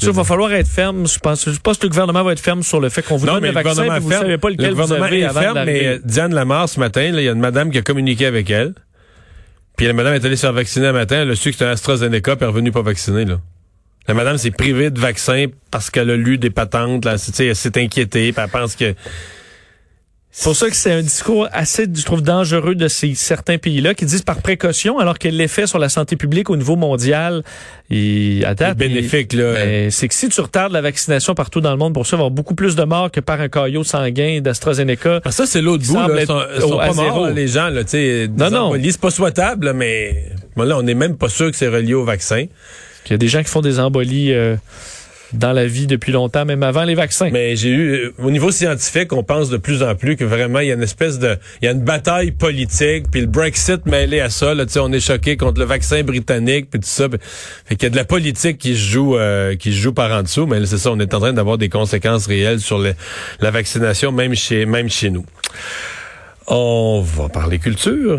il 0.00 0.10
va 0.10 0.24
falloir 0.24 0.52
être 0.52 0.68
ferme. 0.68 1.06
Je 1.06 1.18
pense, 1.18 1.50
je 1.50 1.58
pense 1.58 1.78
que 1.78 1.84
le 1.84 1.90
gouvernement 1.90 2.24
va 2.24 2.32
être 2.32 2.40
ferme 2.40 2.62
sur 2.62 2.80
le 2.80 2.88
fait 2.88 3.02
qu'on 3.02 3.16
vous 3.16 3.26
donne 3.26 3.42
le 3.42 3.50
vaccin 3.50 3.96
et 3.96 4.00
vous 4.00 4.08
ne 4.08 4.14
savez 4.14 4.38
pas 4.38 4.50
lequel 4.50 4.68
le 4.68 4.74
gouvernement 4.74 4.98
vous 4.98 5.04
avez 5.04 5.20
est 5.20 5.28
ferme, 5.28 5.64
mais 5.64 5.98
Diane 6.04 6.34
Lamar, 6.34 6.68
ce 6.68 6.80
matin, 6.80 7.02
il 7.02 7.20
y 7.20 7.28
a 7.28 7.32
une 7.32 7.40
madame 7.40 7.70
qui 7.70 7.78
a 7.78 7.82
communiqué 7.82 8.26
avec 8.26 8.50
elle. 8.50 8.74
Puis 9.76 9.86
la 9.86 9.92
madame 9.94 10.14
est 10.14 10.24
allée 10.24 10.36
se 10.36 10.42
faire 10.42 10.52
vacciner 10.52 10.86
un 10.86 10.92
matin. 10.92 11.22
Elle 11.22 11.30
a 11.30 11.34
su 11.34 11.50
que 11.50 11.54
c'était 11.54 11.64
un 11.64 11.72
AstraZeneca, 11.72 12.36
puis 12.36 12.44
elle 12.44 12.48
est 12.48 12.52
revenue 12.52 12.72
pas 12.72 12.82
vacciner, 12.82 13.24
là. 13.24 13.40
La 14.08 14.14
madame 14.14 14.36
s'est 14.36 14.50
privée 14.50 14.90
de 14.90 14.98
vaccin 14.98 15.46
parce 15.70 15.88
qu'elle 15.88 16.10
a 16.10 16.16
lu 16.16 16.36
des 16.36 16.50
patentes, 16.50 17.04
là. 17.04 17.16
Elle 17.38 17.56
s'est 17.56 17.78
inquiétée, 17.78 18.32
puis 18.32 18.42
elle 18.42 18.50
pense 18.50 18.76
que 18.76 18.94
c'est 20.34 20.44
pour 20.44 20.56
ça 20.56 20.70
que 20.70 20.76
c'est 20.76 20.92
un 20.92 21.02
discours 21.02 21.46
assez, 21.52 21.84
je 21.94 22.04
trouve, 22.04 22.22
dangereux 22.22 22.74
de 22.74 22.88
ces 22.88 23.14
certains 23.14 23.58
pays-là 23.58 23.92
qui 23.92 24.06
disent 24.06 24.22
par 24.22 24.38
précaution, 24.40 24.98
alors 24.98 25.18
que 25.18 25.28
l'effet 25.28 25.66
sur 25.66 25.78
la 25.78 25.90
santé 25.90 26.16
publique 26.16 26.48
au 26.48 26.56
niveau 26.56 26.74
mondial, 26.74 27.42
il, 27.90 28.42
à 28.46 28.54
date, 28.54 28.78
bénéfique. 28.78 29.34
là. 29.34 29.52
Ben, 29.52 29.90
c'est 29.90 30.08
que 30.08 30.14
si 30.14 30.30
tu 30.30 30.40
retardes 30.40 30.72
la 30.72 30.80
vaccination 30.80 31.34
partout 31.34 31.60
dans 31.60 31.70
le 31.70 31.76
monde, 31.76 31.92
pour 31.92 32.06
ça, 32.06 32.16
il 32.16 32.18
va 32.18 32.22
y 32.22 32.22
avoir 32.22 32.30
beaucoup 32.30 32.54
plus 32.54 32.74
de 32.76 32.82
morts 32.84 33.10
que 33.10 33.20
par 33.20 33.42
un 33.42 33.50
caillot 33.50 33.84
sanguin 33.84 34.40
d'AstraZeneca. 34.40 35.20
Ah, 35.22 35.30
ça, 35.32 35.44
c'est 35.44 35.60
l'autre 35.60 35.84
bout. 35.86 35.96
Là, 35.96 36.24
sont, 36.24 36.40
sont 36.60 36.78
pas 36.78 36.94
morts, 36.94 37.28
les 37.28 37.48
gens. 37.48 37.68
Là, 37.68 37.82
non, 38.34 38.50
non. 38.50 38.72
C'est 38.82 39.00
pas 39.00 39.10
souhaitable, 39.10 39.74
mais 39.74 40.30
là, 40.56 40.78
on 40.78 40.82
n'est 40.82 40.94
même 40.94 41.18
pas 41.18 41.28
sûr 41.28 41.50
que 41.50 41.56
c'est 41.58 41.68
relié 41.68 41.92
au 41.92 42.04
vaccin. 42.04 42.46
Il 43.04 43.10
y 43.10 43.14
a 43.14 43.18
des 43.18 43.28
gens 43.28 43.42
qui 43.42 43.50
font 43.50 43.60
des 43.60 43.78
embolies... 43.78 44.32
Euh, 44.32 44.56
dans 45.32 45.52
la 45.52 45.66
vie 45.66 45.86
depuis 45.86 46.12
longtemps, 46.12 46.44
même 46.44 46.62
avant 46.62 46.84
les 46.84 46.94
vaccins. 46.94 47.30
Mais 47.32 47.56
j'ai 47.56 47.70
eu, 47.70 47.92
euh, 47.92 48.14
au 48.18 48.30
niveau 48.30 48.50
scientifique, 48.50 49.12
on 49.12 49.22
pense 49.22 49.48
de 49.50 49.56
plus 49.56 49.82
en 49.82 49.94
plus 49.94 50.16
que 50.16 50.24
vraiment 50.24 50.60
il 50.60 50.68
y 50.68 50.70
a 50.70 50.74
une 50.74 50.82
espèce 50.82 51.18
de, 51.18 51.36
il 51.60 51.66
y 51.66 51.68
a 51.68 51.72
une 51.72 51.82
bataille 51.82 52.32
politique, 52.32 53.10
puis 53.10 53.20
le 53.20 53.26
Brexit 53.26 53.86
mêlé 53.86 54.20
à 54.20 54.30
ça, 54.30 54.54
là, 54.54 54.64
on 54.76 54.92
est 54.92 55.00
choqué 55.00 55.36
contre 55.36 55.60
le 55.60 55.66
vaccin 55.66 56.02
britannique, 56.02 56.68
puis 56.70 56.80
tout 56.80 56.88
ça. 56.88 57.06
Fait 57.64 57.76
qu'il 57.76 57.84
y 57.84 57.86
a 57.86 57.90
de 57.90 57.96
la 57.96 58.04
politique 58.04 58.58
qui 58.58 58.74
se 58.74 58.90
joue, 58.90 59.16
euh, 59.16 59.56
qui 59.56 59.72
se 59.72 59.78
joue 59.78 59.92
par 59.92 60.10
en 60.12 60.22
dessous, 60.22 60.46
mais 60.46 60.64
c'est 60.66 60.78
ça, 60.78 60.90
on 60.90 61.00
est 61.00 61.14
en 61.14 61.20
train 61.20 61.32
d'avoir 61.32 61.58
des 61.58 61.68
conséquences 61.68 62.26
réelles 62.26 62.60
sur 62.60 62.78
la 62.78 63.50
vaccination, 63.50 64.12
même 64.12 64.34
chez, 64.34 64.66
même 64.66 64.88
chez 64.88 65.10
nous. 65.10 65.24
On 66.48 67.00
va 67.00 67.28
parler 67.28 67.58
culture. 67.58 68.10